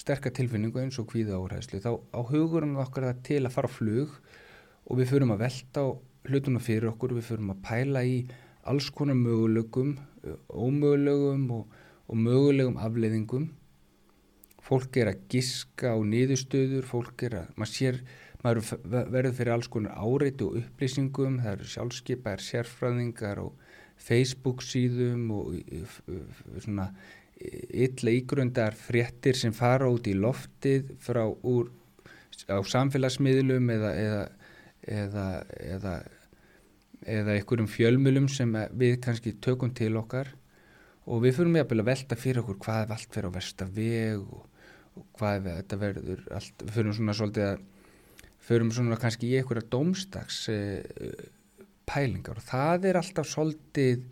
sterkar 0.00 0.34
tilfinningu 0.34 0.80
eins 0.82 0.98
og 1.00 1.10
kvíða 1.10 1.38
áræðslu 1.38 1.82
þá 1.84 1.90
á 1.94 2.20
hugurinn 2.30 2.78
okkar 2.80 3.10
það 3.10 3.24
til 3.26 3.42
að 3.44 3.54
fara 3.54 3.70
á 3.70 3.76
flug 3.76 4.14
og 4.90 4.98
við 4.98 5.10
förum 5.12 5.34
að 5.34 5.42
velta 5.44 5.84
á 5.84 5.88
hlutuna 6.30 6.62
fyrir 6.62 6.90
okkur, 6.90 7.14
við 7.16 7.28
förum 7.30 7.52
að 7.54 7.62
pæla 7.66 8.02
í 8.06 8.16
alls 8.70 8.90
konar 8.94 9.18
mögulegum 9.18 9.96
ómögulegum 10.48 11.46
og, 11.54 11.76
og 12.10 12.16
mögulegum 12.16 12.78
afleiðingum 12.80 13.48
fólk 14.70 14.98
er 15.02 15.12
að 15.12 15.22
giska 15.32 15.94
á 15.94 15.98
niðurstöður, 15.98 16.86
fólk 16.86 17.26
er 17.26 17.38
að 17.42 17.54
maður 17.58 17.72
sér, 17.74 18.00
maður 18.44 18.74
verður 18.88 19.36
fyrir 19.40 19.54
alls 19.56 19.70
konar 19.72 19.98
áreiti 19.98 20.46
og 20.46 20.60
upplýsingum 20.62 21.40
það 21.42 21.56
eru 21.56 21.70
sjálfskeipaðar 21.74 22.44
sérfræðingar 22.46 23.42
og 23.42 23.66
Facebook 24.00 24.62
síðum 24.64 25.26
og 25.36 25.58
svona 26.62 26.88
illa 27.40 28.12
ígrundar 28.12 28.76
fréttir 28.76 29.36
sem 29.36 29.52
fara 29.56 29.88
út 29.90 30.08
í 30.08 30.14
loftið 30.16 30.94
frá 31.00 31.24
úr 31.26 31.70
á 32.48 32.60
samfélagsmiðlum 32.64 33.68
eða 33.74 33.90
eða, 34.00 34.20
eða, 34.86 35.26
eða, 35.60 35.94
eða 37.04 37.36
einhverjum 37.36 37.70
fjölmjölum 37.70 38.28
sem 38.32 38.54
við 38.78 39.00
kannski 39.04 39.34
tökum 39.42 39.72
til 39.76 39.96
okkar. 40.00 40.32
Og 41.10 41.24
við 41.24 41.38
fyrir 41.38 41.54
með 41.54 41.74
að 41.74 41.88
velta 41.88 42.18
fyrir 42.18 42.42
okkur 42.44 42.60
hvað 42.64 42.82
er 42.84 42.94
allt 42.94 43.14
fyrir 43.14 43.32
á 43.32 43.36
versta 43.36 43.66
veg 43.66 44.20
og 44.20 44.46
hvað 45.18 45.50
þetta 45.50 45.78
verður 45.80 46.24
allt, 46.36 46.64
við 46.64 46.72
fyrir 46.76 46.96
svona 46.96 47.16
svolítið 47.18 47.46
að 47.48 47.62
fyrir 48.50 48.72
svona 48.74 48.98
kannski 49.00 49.30
í 49.30 49.38
einhverja 49.38 49.68
domstags 49.72 50.42
eh, 50.52 50.80
pælingar 51.88 52.40
og 52.40 52.46
það 52.46 52.88
er 52.90 53.00
alltaf 53.00 53.28
svolítið 53.28 54.06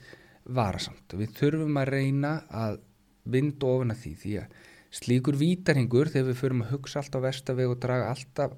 varasamt. 0.49 1.13
Og 1.13 1.23
við 1.23 1.35
þurfum 1.39 1.81
að 1.81 1.93
reyna 1.95 2.33
að 2.49 2.81
vind 3.29 3.65
ofan 3.67 3.93
að 3.93 4.03
því 4.05 4.13
því 4.23 4.35
að 4.43 4.59
slíkur 4.99 5.37
vítarhingur 5.37 6.11
þegar 6.13 6.31
við 6.31 6.41
förum 6.41 6.63
að 6.65 6.73
hugsa 6.75 7.03
alltaf 7.03 7.25
vestaveg 7.25 7.73
og 7.73 7.81
draga 7.83 8.13
alltaf 8.15 8.55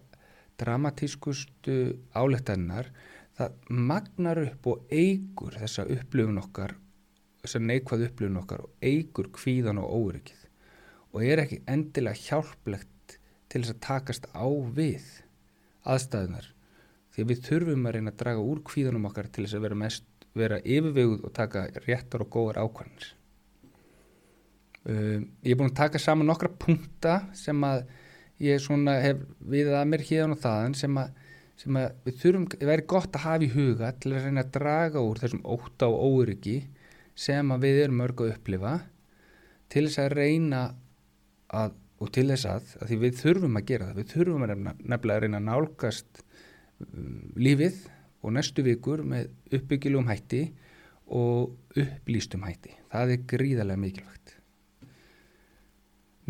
dramatískustu 0.61 1.79
álettarinnar 2.14 2.90
það 3.38 3.57
magnar 3.88 4.43
upp 4.45 4.69
og 4.71 4.93
eigur 4.93 5.57
þessa 5.59 5.87
upplifun 5.90 6.40
okkar 6.43 6.77
þessa 7.43 7.62
neikvað 7.64 8.07
upplifun 8.11 8.40
okkar 8.43 8.66
og 8.66 8.85
eigur 8.85 9.31
kvíðan 9.35 9.81
og 9.83 9.95
óryggið 9.97 10.39
og 11.11 11.27
er 11.27 11.44
ekki 11.44 11.62
endilega 11.70 12.23
hjálplegt 12.29 13.18
til 13.51 13.62
þess 13.62 13.75
að 13.75 13.85
takast 13.87 14.29
á 14.35 14.46
við 14.46 15.07
aðstæðunar 15.90 16.51
því 17.11 17.23
að 17.23 17.33
við 17.33 17.46
þurfum 17.49 17.88
að 17.88 17.96
reyna 17.96 18.12
að 18.14 18.20
draga 18.25 18.44
úr 18.53 18.61
kvíðanum 18.66 19.09
okkar 19.11 19.31
til 19.31 19.46
þess 19.46 19.59
að 19.59 19.64
vera, 19.66 19.81
mest, 19.85 20.05
vera 20.38 20.61
yfirveguð 20.62 21.25
og 21.27 21.35
taka 21.35 21.66
réttar 21.87 22.23
og 22.27 22.31
góðar 22.35 22.62
ákvæmnis 22.62 23.14
Um, 24.88 25.27
ég 25.44 25.53
er 25.53 25.59
búin 25.61 25.68
að 25.68 25.77
taka 25.77 26.01
saman 26.01 26.25
nokkra 26.31 26.49
punta 26.57 27.18
sem 27.37 27.59
að 27.68 27.83
ég 28.40 28.62
hef 29.05 29.18
við 29.53 29.68
að 29.77 29.90
mér 29.90 30.05
hérna 30.09 30.33
og 30.33 30.40
þaðan 30.40 30.77
sem 30.81 30.94
að, 30.96 31.11
sem 31.61 31.77
að 31.77 31.99
við 32.07 32.14
þurfum, 32.23 32.46
það 32.55 32.70
væri 32.70 32.87
gott 32.88 33.18
að 33.18 33.27
hafa 33.27 33.44
í 33.44 33.51
huga 33.53 33.90
til 34.01 34.14
að 34.14 34.25
reyna 34.25 34.44
að 34.46 34.55
draga 34.55 35.03
úr 35.05 35.20
þessum 35.20 35.42
óta 35.44 35.90
og 35.92 36.23
óryggi 36.23 36.57
sem 37.12 37.53
að 37.53 37.66
við 37.66 37.83
erum 37.83 38.01
mörg 38.01 38.25
að 38.25 38.33
upplifa 38.38 38.73
til 39.68 39.85
þess 39.85 40.01
að 40.01 40.16
reyna 40.16 40.62
að, 41.57 41.77
og 42.01 42.13
til 42.15 42.27
þess 42.31 42.49
að, 42.49 42.75
að 42.81 42.91
því 42.91 42.99
við 43.05 43.21
þurfum 43.21 43.61
að 43.61 43.69
gera 43.71 43.89
það, 43.89 44.01
við 44.01 44.13
þurfum 44.15 44.45
að 44.47 44.55
nefnilega 44.61 45.17
að 45.17 45.23
reyna 45.25 45.41
að 45.41 45.49
nálgast 45.49 46.23
um, 46.87 47.23
lífið 47.41 47.81
og 48.21 48.37
næstu 48.37 48.65
vikur 48.67 49.05
með 49.07 49.57
uppbyggilum 49.57 50.11
hætti 50.11 50.45
og 51.11 51.81
upplýstum 51.81 52.45
hætti, 52.47 52.77
það 52.93 53.17
er 53.17 53.29
gríðarlega 53.33 53.83
mikilvægt 53.83 54.37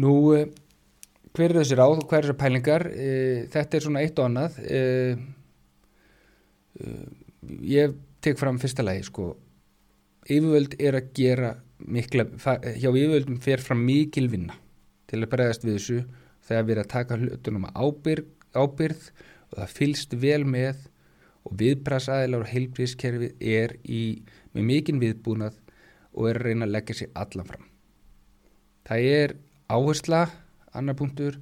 Nú, 0.01 0.33
eh, 0.33 0.47
hver 1.35 1.53
er 1.53 1.61
þessi 1.61 1.77
ráð 1.77 1.99
og 1.99 2.07
hver 2.09 2.23
er 2.23 2.31
þessi 2.31 2.41
pælingar? 2.41 2.87
E, 2.89 3.09
þetta 3.53 3.77
er 3.77 3.85
svona 3.85 4.01
eitt 4.05 4.21
og 4.21 4.29
annað. 4.31 4.57
E, 4.65 4.81
e, 6.81 6.95
ég 7.69 7.99
tek 8.25 8.39
fram 8.41 8.61
fyrsta 8.63 8.87
lagi, 8.87 9.05
sko, 9.05 9.35
yfirvöld 10.25 10.79
er 10.81 10.97
að 10.97 11.13
gera 11.17 11.53
mikla, 11.85 12.27
hjá 12.81 12.89
yfirvöldum 12.89 13.41
fer 13.45 13.61
fram 13.65 13.85
mikil 13.85 14.31
vinna 14.33 14.57
til 15.11 15.21
að 15.21 15.31
bregðast 15.35 15.67
við 15.67 15.77
þessu 15.77 15.99
þegar 16.47 16.67
við 16.67 16.75
erum 16.75 16.87
að 16.87 16.93
taka 16.95 17.19
hlutunum 17.21 17.67
að 17.69 17.81
ábyrð, 17.85 18.31
ábyrð 18.55 19.05
og 19.51 19.57
það 19.59 19.75
fylst 19.77 20.17
vel 20.23 20.43
með 20.47 20.87
og 21.49 21.57
viðprasaðilar 21.61 22.45
og 22.45 22.53
heilbríðskerfið 22.53 23.47
er 23.53 23.77
í, 23.85 24.03
með 24.55 24.69
mikinn 24.71 25.01
viðbúnað 25.03 25.57
og 26.13 26.29
er 26.31 26.41
að 26.41 26.47
reyna 26.49 26.69
að 26.69 26.75
leggja 26.77 26.99
sér 27.01 27.15
allan 27.19 27.49
fram. 27.49 27.67
Það 28.87 29.09
er 29.15 29.35
áhersla, 29.71 30.23
annar 30.77 30.99
punktur 30.99 31.39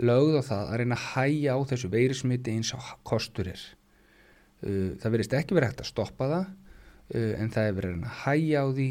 lögð 0.00 0.40
á 0.40 0.42
það 0.46 0.64
að 0.64 0.80
reyna 0.80 0.96
að 0.96 1.06
hæja 1.14 1.56
á 1.56 1.58
þessu 1.72 1.90
veirismiti 1.92 2.54
eins 2.54 2.72
og 2.76 2.88
kostur 3.06 3.50
er 3.50 3.62
uh, 4.64 4.96
það 5.00 5.14
verist 5.16 5.36
ekki 5.36 5.56
verið 5.56 5.72
hægt 5.72 5.84
að 5.84 5.90
stoppa 5.90 6.28
það 6.30 6.44
uh, 6.46 7.32
en 7.40 7.52
það 7.52 7.68
er 7.68 7.78
verið 7.78 7.96
að 7.96 8.18
hæja 8.24 8.64
á 8.64 8.66
því 8.78 8.90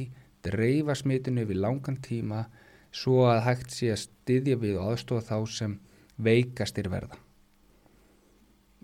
dreifa 0.50 0.96
smitinu 0.96 1.46
við 1.50 1.62
langan 1.64 2.00
tíma 2.04 2.44
svo 2.96 3.26
að 3.30 3.44
hægt 3.46 3.74
sé 3.76 3.92
að 3.94 4.04
styðja 4.06 4.60
við 4.62 4.80
og 4.80 4.94
aðstofa 4.94 5.26
þá 5.28 5.54
sem 5.54 5.76
veikastir 6.20 6.90
verða. 6.92 7.20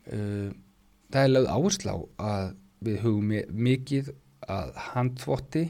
Það 0.06 1.22
er 1.22 1.32
lögð 1.32 1.50
áhersla 1.56 1.96
á 1.96 2.00
að 2.28 2.46
við 2.86 3.02
hugum 3.06 3.34
mikið 3.66 4.14
að 4.52 4.72
handþvotti. 4.92 5.66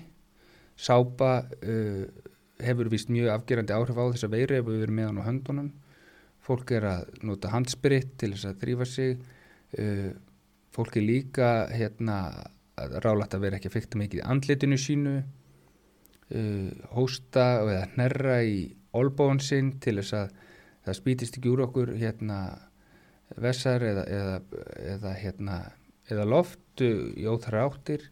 Sápa 0.75 1.31
hefur 2.65 2.91
vist 2.91 3.11
mjög 3.11 3.31
afgerandi 3.33 3.75
áhrif 3.75 3.99
á 3.99 4.11
þessa 4.11 4.31
veiru 4.31 4.59
ef 4.59 4.67
við 4.67 4.85
erum 4.85 4.99
með 4.99 5.09
hann 5.09 5.21
á 5.23 5.27
höndunum. 5.29 5.71
Fólk 6.45 6.75
er 6.75 6.85
að 6.89 7.15
nota 7.25 7.53
handspiritt 7.53 8.17
til 8.21 8.33
þess 8.35 8.51
að 8.51 8.59
þrýfa 8.63 8.89
sig. 8.89 9.15
Fólk 10.75 10.99
er 10.99 11.07
líka 11.07 11.49
hérna 11.71 12.19
rálægt 12.75 13.33
að 13.37 13.47
vera 13.47 13.57
ekki 13.57 13.71
að 13.71 13.77
fykta 13.77 13.99
mikið 14.01 14.19
í 14.19 14.27
andlitinu 14.27 14.77
sínu 14.79 15.15
hósta 16.95 17.43
eða 17.61 17.83
hnerra 17.93 18.39
í 18.41 18.55
olbóðan 18.97 19.43
sinn 19.43 19.75
til 19.83 19.99
þess 19.99 20.15
að 20.17 20.31
það 20.87 20.97
spítist 20.97 21.37
ekki 21.37 21.51
úr 21.51 21.65
okkur 21.67 21.91
hérna 21.99 22.39
vessar 23.41 23.83
eða, 23.85 24.05
eða, 24.09 24.63
eða, 24.95 25.11
hérna, 25.21 25.57
eða 26.09 26.25
loft 26.29 26.81
í 26.81 27.27
óþara 27.29 27.67
áttir 27.67 28.07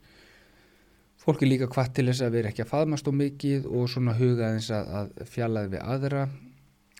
Fólk 1.24 1.40
er 1.46 1.48
líka 1.48 1.70
hvað 1.72 1.92
til 1.96 2.04
þess 2.10 2.24
að 2.26 2.34
vera 2.36 2.50
ekki 2.52 2.66
að 2.66 2.72
faðmast 2.74 3.08
og 3.08 3.14
mikið 3.16 3.68
og 3.72 3.86
svona 3.88 4.16
huga 4.18 4.50
eins 4.52 4.66
að, 4.76 4.90
að 5.00 5.30
fjallaði 5.32 5.70
við 5.72 5.84
aðra 5.94 6.24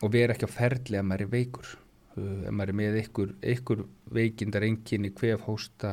og 0.00 0.12
vera 0.14 0.32
ekki 0.32 0.46
að 0.46 0.54
ferli 0.54 0.96
að 0.96 1.04
maður 1.10 1.24
er 1.26 1.30
veikur. 1.34 1.72
Uh, 2.14 2.38
ef 2.48 2.54
maður 2.56 2.72
er 2.72 2.78
með 2.78 2.96
einhver, 3.02 3.34
einhver 3.50 3.82
veikindar 4.16 4.64
enginni, 4.64 5.10
hvef 5.18 5.44
hósta, 5.44 5.92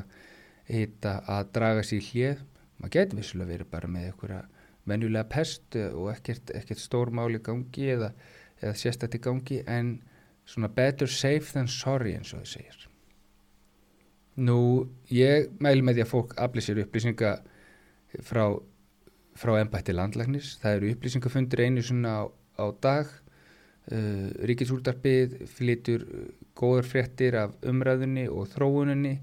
heita 0.69 1.17
að 1.27 1.51
draga 1.57 1.83
sér 1.83 2.07
hlið, 2.07 2.45
maður 2.79 2.93
getur 2.95 3.19
vissulega 3.19 3.51
verið 3.51 3.71
bara 3.73 3.91
með 3.91 4.07
einhverja 4.13 4.39
venjulega 4.91 5.27
pest 5.31 5.77
og 5.81 6.11
ekkert, 6.13 6.53
ekkert 6.57 6.81
stórmáli 6.83 7.41
gangi 7.43 7.89
eða, 7.95 8.11
eða 8.61 8.77
sérstætti 8.77 9.21
gangi 9.23 9.61
en 9.67 9.95
svona 10.45 10.69
better 10.75 11.07
safe 11.07 11.53
than 11.53 11.69
sorry 11.71 12.15
eins 12.17 12.33
og 12.33 12.43
það 12.43 12.51
segir. 12.55 12.87
Nú, 14.41 14.59
ég 15.11 15.49
mælu 15.59 15.83
með 15.85 15.99
því 15.99 16.05
að 16.05 16.11
fólk 16.11 16.35
aflýð 16.39 16.67
sér 16.67 16.83
upplýsinga 16.85 17.31
frá, 18.25 18.45
frá 19.37 19.51
ennbætti 19.59 19.95
landlæknis. 19.95 20.55
Það 20.61 20.77
eru 20.77 20.93
upplýsingafundir 20.95 21.65
einu 21.65 21.83
svona 21.85 22.13
á, 22.15 22.23
á 22.63 22.65
dag. 22.83 23.11
Uh, 23.91 24.29
Ríkisúldarpið 24.47 25.39
flytur 25.51 26.05
góður 26.57 26.87
fréttir 26.87 27.35
af 27.39 27.55
umræðunni 27.67 28.27
og 28.29 28.47
þróuninni 28.53 29.17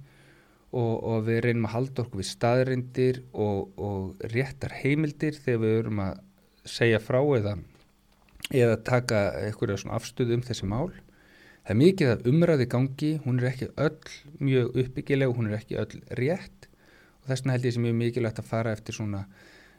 og, 0.72 0.94
og 1.02 1.26
við 1.28 1.42
reynum 1.46 1.68
að 1.68 1.74
halda 1.74 2.04
okkur 2.04 2.22
við 2.22 2.31
staðrindir 2.31 3.20
og, 3.33 3.74
og 3.81 4.31
réttar 4.35 4.76
heimildir 4.83 5.37
þegar 5.38 5.64
við 5.64 5.76
erum 5.81 6.02
að 6.04 6.22
segja 6.68 7.00
frá 7.00 7.20
eða, 7.38 7.57
eða 8.52 8.81
taka 8.85 9.22
eitthvað 9.46 9.78
svona 9.81 9.98
afstöðu 9.98 10.38
um 10.38 10.44
þessi 10.44 10.68
mál. 10.68 10.90
Það 11.64 11.74
er 11.74 11.81
mikið 11.83 12.12
af 12.12 12.28
umræði 12.28 12.66
gangi, 12.72 13.12
hún 13.24 13.40
er 13.40 13.50
ekki 13.50 13.70
öll 13.76 14.12
mjög 14.40 14.76
uppbyggileg 14.85 15.31
og 15.31 15.40
hún 15.40 15.50
er 15.50 15.59
ekki 15.59 15.81
öll 15.81 16.02
rétt 16.16 16.68
þess 17.28 17.44
vegna 17.44 17.57
held 17.57 17.68
ég 17.68 17.76
sem 17.76 17.85
mjög 17.85 17.96
mikilvægt 17.98 18.40
að 18.40 18.48
fara 18.48 18.72
eftir 18.74 18.96
svona 18.96 19.22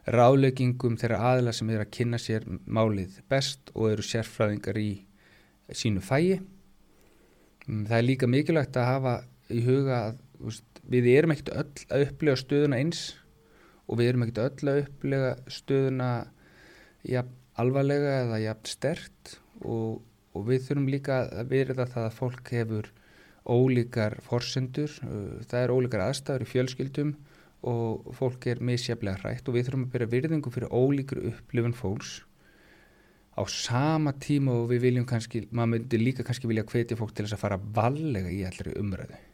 ráleggingum 0.09 0.97
þeirra 0.99 1.19
aðla 1.33 1.53
sem 1.53 1.69
er 1.73 1.83
að 1.83 1.91
kynna 1.97 2.19
sér 2.21 2.45
málið 2.65 3.19
best 3.29 3.71
og 3.75 3.91
eru 3.91 4.05
sérfræðingar 4.05 4.79
í 4.81 4.89
sínu 5.69 6.01
fæi. 6.01 6.39
Mm, 7.67 7.85
það 7.89 7.97
er 7.97 8.05
líka 8.05 8.29
mikilvægt 8.29 8.79
að 8.79 8.89
hafa 8.89 9.15
í 9.49 9.61
huga 9.65 9.99
að 10.07 10.21
veist, 10.39 10.68
við 10.89 11.09
erum 11.13 11.33
ekkert 11.35 11.53
öll 11.53 11.87
að 11.93 12.05
upplega 12.07 12.41
stöðuna 12.43 12.79
eins 12.81 13.03
og 13.89 13.99
við 13.99 14.11
erum 14.11 14.25
ekkert 14.25 14.43
öll 14.45 14.71
að 14.73 14.81
upplega 14.83 15.33
stöðuna 15.51 16.11
jafn 17.07 17.35
alvarlega 17.59 18.15
eða 18.23 18.39
jafn 18.43 18.69
stert 18.69 19.35
og, 19.59 19.99
og 20.35 20.47
við 20.47 20.65
þurfum 20.67 20.89
líka 20.93 21.19
að 21.27 21.51
verða 21.51 21.87
það 21.89 22.07
að 22.07 22.17
fólk 22.19 22.53
hefur 22.55 22.89
ólíkar 23.49 24.19
forsendur, 24.21 24.93
það 25.49 25.61
er 25.63 25.73
ólíkar 25.73 26.05
aðstæður 26.05 26.45
í 26.45 26.49
fjölskyldum 26.53 27.13
og 27.69 28.11
fólk 28.15 28.47
er 28.51 28.61
misjaflega 28.63 29.19
hrætt 29.23 29.49
og 29.49 29.57
við 29.57 29.67
þurfum 29.67 29.87
að 29.87 29.95
byrja 29.95 30.11
virðingu 30.13 30.53
fyrir 30.53 30.75
ólíkur 30.75 31.23
upplifun 31.31 31.75
fólks 31.75 32.19
á 33.35 33.43
sama 33.51 34.13
tíma 34.19 34.55
og 34.61 34.69
við 34.71 34.85
viljum 34.87 35.07
kannski, 35.07 35.45
maður 35.51 35.73
myndi 35.75 35.99
líka 35.99 36.27
kannski 36.27 36.47
vilja 36.51 36.67
hvetja 36.67 36.99
fólk 36.99 37.15
til 37.15 37.25
þess 37.25 37.39
að 37.39 37.43
fara 37.43 37.59
vallega 37.79 38.31
í 38.31 38.43
allri 38.47 38.75
umræðu. 38.79 39.17
uh, 39.17 39.28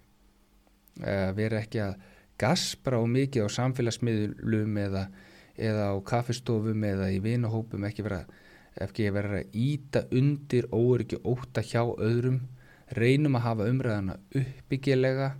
vera 1.36 1.60
ekki 1.60 1.82
að 1.84 1.96
gaspra 2.40 3.00
og 3.04 3.10
mikið 3.12 3.48
á 3.48 3.56
samfélagsmiðlum 3.56 4.78
eða, 4.80 5.06
eða 5.56 5.92
á 5.92 5.96
kaffestofum 6.08 6.84
eða 6.88 7.10
í 7.16 7.22
vinahópum 7.24 7.88
ekki 7.88 8.06
vera 8.08 8.24
ekki 8.82 9.08
vera 9.16 9.40
að 9.40 9.56
íta 9.56 10.04
undir 10.14 10.68
óryggi 10.74 11.20
óta 11.24 11.64
hjá 11.64 11.82
öðrum. 11.84 12.42
Reynum 12.96 13.38
að 13.40 13.46
hafa 13.48 13.68
umræðana 13.72 14.18
uppbyggilega 14.36 15.32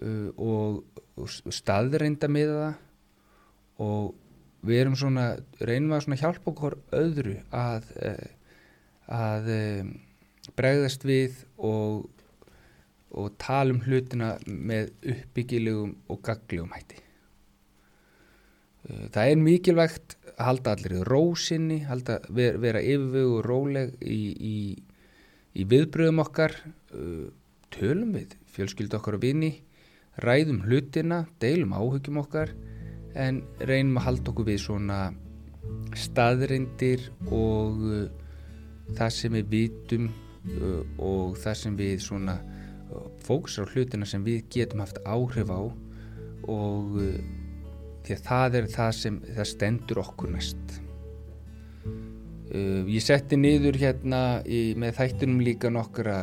uh, 0.00 0.28
og, 0.36 0.82
og 1.18 1.54
staðreinda 1.54 2.30
með 2.30 2.52
það. 2.54 2.76
Og 3.80 4.68
við 4.68 4.82
erum 4.82 4.98
svona, 5.00 5.26
reynum 5.64 5.96
að 5.96 6.20
hjálpa 6.20 6.52
okkur 6.52 6.76
öðru 6.94 7.38
að, 7.56 7.88
uh, 8.04 8.30
að 9.16 9.50
um, 9.56 9.92
bregðast 10.58 11.06
við 11.08 11.40
og, 11.56 12.06
og 13.10 13.32
tala 13.42 13.74
um 13.74 13.80
hlutina 13.84 14.34
með 14.46 14.92
uppbyggilegum 15.02 15.96
og 16.08 16.20
gaglegum 16.26 16.74
hætti. 16.76 17.00
Uh, 18.86 19.06
það 19.12 19.24
er 19.24 19.42
mikilvægt 19.46 20.16
að 20.36 20.46
halda 20.46 20.76
allir 20.76 20.98
í 21.00 21.02
rósinni, 21.08 21.82
halda, 21.88 22.20
vera 22.30 22.80
yfirvögu 22.80 23.40
og 23.40 23.44
róleg 23.48 23.98
í, 24.00 24.22
í 24.40 24.56
Í 25.50 25.66
viðbröðum 25.66 26.22
okkar 26.22 26.52
uh, 26.94 27.26
tölum 27.74 28.14
við 28.14 28.36
fjölskyld 28.54 28.94
okkar 28.94 29.16
og 29.18 29.24
vini, 29.24 29.50
ræðum 30.22 30.60
hlutina, 30.66 31.24
deilum 31.42 31.74
áhugjum 31.74 32.20
okkar 32.22 32.52
en 33.18 33.40
reynum 33.58 33.98
að 33.98 34.06
halda 34.06 34.30
okkur 34.30 34.46
við 34.46 34.60
svona 34.62 35.00
staðreindir 35.98 37.08
og 37.26 37.82
uh, 37.82 38.04
það 38.94 39.16
sem 39.16 39.38
við 39.40 39.54
vitum 39.56 40.10
og 40.96 41.34
það 41.36 41.56
sem 41.60 41.74
við 41.76 41.98
svona 42.00 42.38
fóksar 43.24 43.68
á 43.68 43.72
hlutina 43.72 44.08
sem 44.08 44.24
við 44.26 44.44
getum 44.52 44.82
haft 44.84 45.00
áhrif 45.04 45.50
á 45.52 45.60
og 46.50 46.96
uh, 47.00 47.18
því 48.04 48.16
að 48.16 48.22
það 48.26 48.56
er 48.60 48.70
það 48.74 48.92
sem 48.98 49.18
það 49.28 49.50
stendur 49.50 50.00
okkur 50.02 50.32
mest. 50.34 50.78
Uh, 52.50 52.82
ég 52.90 53.04
setti 53.04 53.38
niður 53.38 53.78
hérna 53.78 54.22
í, 54.42 54.72
með 54.80 54.96
þættunum 54.98 55.44
líka 55.46 55.70
nokkra 55.70 56.16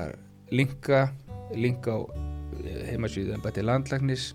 linka, 0.51 1.07
linka 1.55 1.95
á 1.95 1.99
uh, 2.03 2.81
heimasýðan 2.89 3.43
bæti 3.45 3.63
landlagnis 3.63 4.33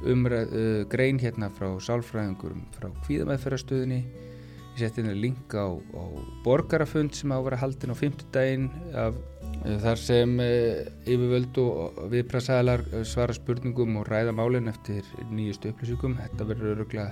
umræð, 0.00 0.52
uh, 0.52 0.82
grein 0.92 1.20
hérna 1.20 1.48
frá 1.56 1.72
sálfræðingurum 1.84 2.66
frá 2.76 2.88
kvíðamæðferðarstöðinni 3.06 4.00
ég 4.04 4.78
setti 4.82 5.02
hérna 5.02 5.16
linka 5.16 5.64
á, 5.64 5.70
á 5.76 6.04
borgarafund 6.44 7.16
sem 7.16 7.32
á 7.32 7.36
að 7.36 7.46
vera 7.48 7.60
haldin 7.64 7.92
á 7.92 7.96
fymtudaginn 7.96 8.68
af 8.92 9.16
þar 9.60 10.00
sem 10.00 10.38
uh, 10.40 10.86
yfirvöld 11.04 11.58
og 11.60 11.98
viðprasaðalar 12.12 12.84
uh, 12.94 13.02
svara 13.08 13.36
spurningum 13.36 13.98
og 14.00 14.08
ræða 14.08 14.32
málinn 14.36 14.70
eftir 14.72 15.04
nýjustu 15.28 15.74
upplýsingum. 15.74 16.16
Þetta 16.22 16.48
verður 16.48 16.74
öruglega 16.76 17.10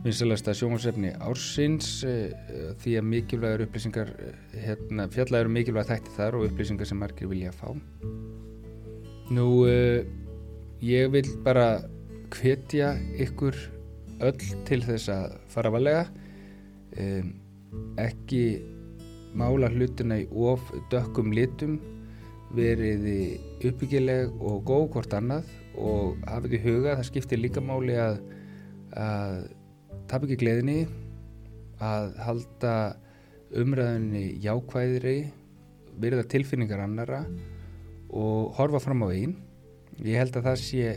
vinsalasta 0.00 0.54
sjónvarsefni 0.56 1.10
ársins 1.20 1.98
eh, 2.08 2.30
því 2.80 2.94
að 2.96 3.08
mikilvægur 3.10 3.66
upplýsingar 3.66 4.12
eh, 4.16 4.38
hérna, 4.64 5.04
fjallægur 5.12 5.50
mikilvæg 5.52 5.90
þætti 5.90 6.14
þar 6.14 6.38
og 6.38 6.46
upplýsingar 6.46 6.88
sem 6.88 6.96
margir 6.96 7.28
vilja 7.28 7.50
að 7.52 7.58
fá. 7.58 7.68
Nú 9.36 9.50
ég 9.68 11.12
vil 11.12 11.28
bara 11.44 11.82
hvetja 12.32 12.94
ykkur 13.20 13.58
öll 14.24 14.40
til 14.68 14.80
þess 14.86 15.12
að 15.12 15.36
fara 15.52 15.72
valega 15.72 16.06
um, 16.96 17.30
ekki 18.00 18.42
mála 19.36 19.70
hlutina 19.70 20.20
í 20.22 20.26
of 20.30 20.62
dökkum 20.92 21.32
litum 21.34 21.78
veriði 22.56 23.38
uppbyggileg 23.68 24.32
og 24.42 24.64
góð 24.66 24.86
hvort 24.94 25.14
annað 25.14 25.50
og 25.78 26.18
hafið 26.26 26.56
í 26.56 26.62
huga 26.64 26.96
það 26.96 27.06
skiptir 27.10 27.42
líka 27.42 27.62
máli 27.62 27.94
að, 28.00 28.18
að 28.98 29.36
tap 30.10 30.26
ekki 30.26 30.40
gleðinni 30.40 30.80
að 31.80 32.10
halda 32.24 32.74
umræðinni 33.60 34.24
jákvæðri 34.42 35.18
verða 36.00 36.26
tilfinningar 36.30 36.82
annara 36.84 37.22
og 38.10 38.50
horfa 38.58 38.82
fram 38.82 39.06
á 39.06 39.08
einn 39.14 39.36
ég 40.02 40.18
held 40.18 40.36
að 40.40 40.50
það 40.50 40.60
sé 40.64 40.90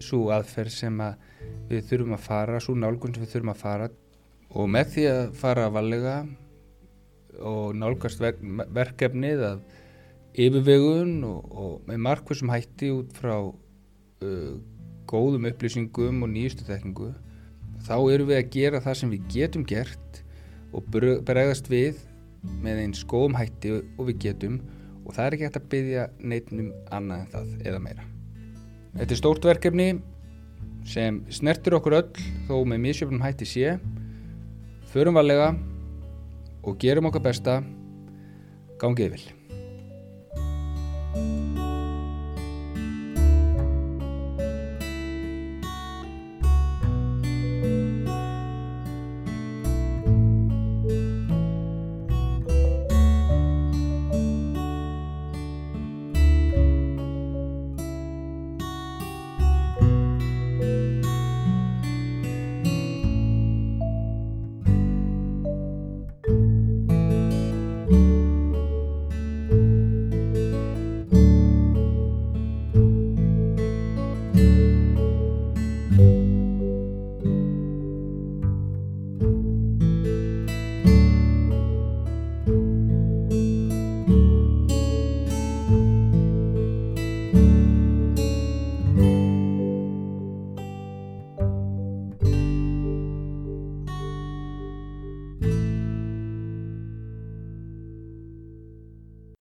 svo 0.00 0.28
aðferð 0.34 0.74
sem 0.74 1.00
að 1.04 1.26
við 1.70 1.88
þurfum 1.90 2.16
að 2.16 2.24
fara, 2.24 2.60
svo 2.60 2.74
nálgun 2.76 3.14
sem 3.14 3.24
við 3.24 3.34
þurfum 3.34 3.52
að 3.52 3.60
fara 3.62 3.90
og 4.50 4.70
með 4.74 4.94
því 4.94 5.04
að 5.10 5.20
fara 5.38 5.66
að 5.68 5.76
valega 5.76 6.14
og 7.38 7.76
nálgast 7.78 8.20
ver 8.22 8.38
verkefnið 8.74 9.44
að 9.46 9.62
yfirvegun 10.40 11.24
og, 11.26 11.46
og 11.50 11.88
með 11.88 12.04
markvössum 12.06 12.52
hætti 12.52 12.90
út 12.94 13.14
frá 13.16 13.34
uh, 13.40 14.52
góðum 15.10 15.48
upplýsingum 15.50 16.22
og 16.24 16.32
nýjustu 16.32 16.66
þekkingu 16.68 17.10
þá 17.86 17.96
erum 18.12 18.30
við 18.30 18.38
að 18.38 18.52
gera 18.54 18.82
það 18.84 18.98
sem 19.00 19.14
við 19.14 19.32
getum 19.34 19.64
gert 19.66 20.20
og 20.76 20.86
bregðast 20.92 21.70
við 21.70 21.98
með 22.62 22.84
einn 22.84 22.94
skóum 22.96 23.34
hætti 23.36 23.80
og 23.80 24.06
við 24.08 24.20
getum 24.26 24.60
og 25.04 25.16
það 25.16 25.26
er 25.26 25.36
ekki 25.36 25.48
hægt 25.48 25.58
að 25.58 25.68
byggja 25.72 26.06
neitnum 26.20 26.70
annað 26.94 27.24
en 27.24 27.30
það 27.32 27.66
eða 27.66 27.82
meira. 27.82 28.06
Þetta 28.94 29.14
er 29.14 29.20
stórt 29.20 29.48
verkefni 29.48 29.88
sem 30.88 31.20
snertir 31.32 31.76
okkur 31.76 31.98
öll 31.98 32.22
þó 32.48 32.54
með 32.68 32.84
misjöfnum 32.86 33.24
hætti 33.24 33.48
sé, 33.48 33.74
förum 34.92 35.18
varlega 35.18 35.52
og 36.62 36.78
gerum 36.80 37.08
okkar 37.10 37.24
besta, 37.24 37.60
gangið 38.80 39.16
vil. 39.16 39.28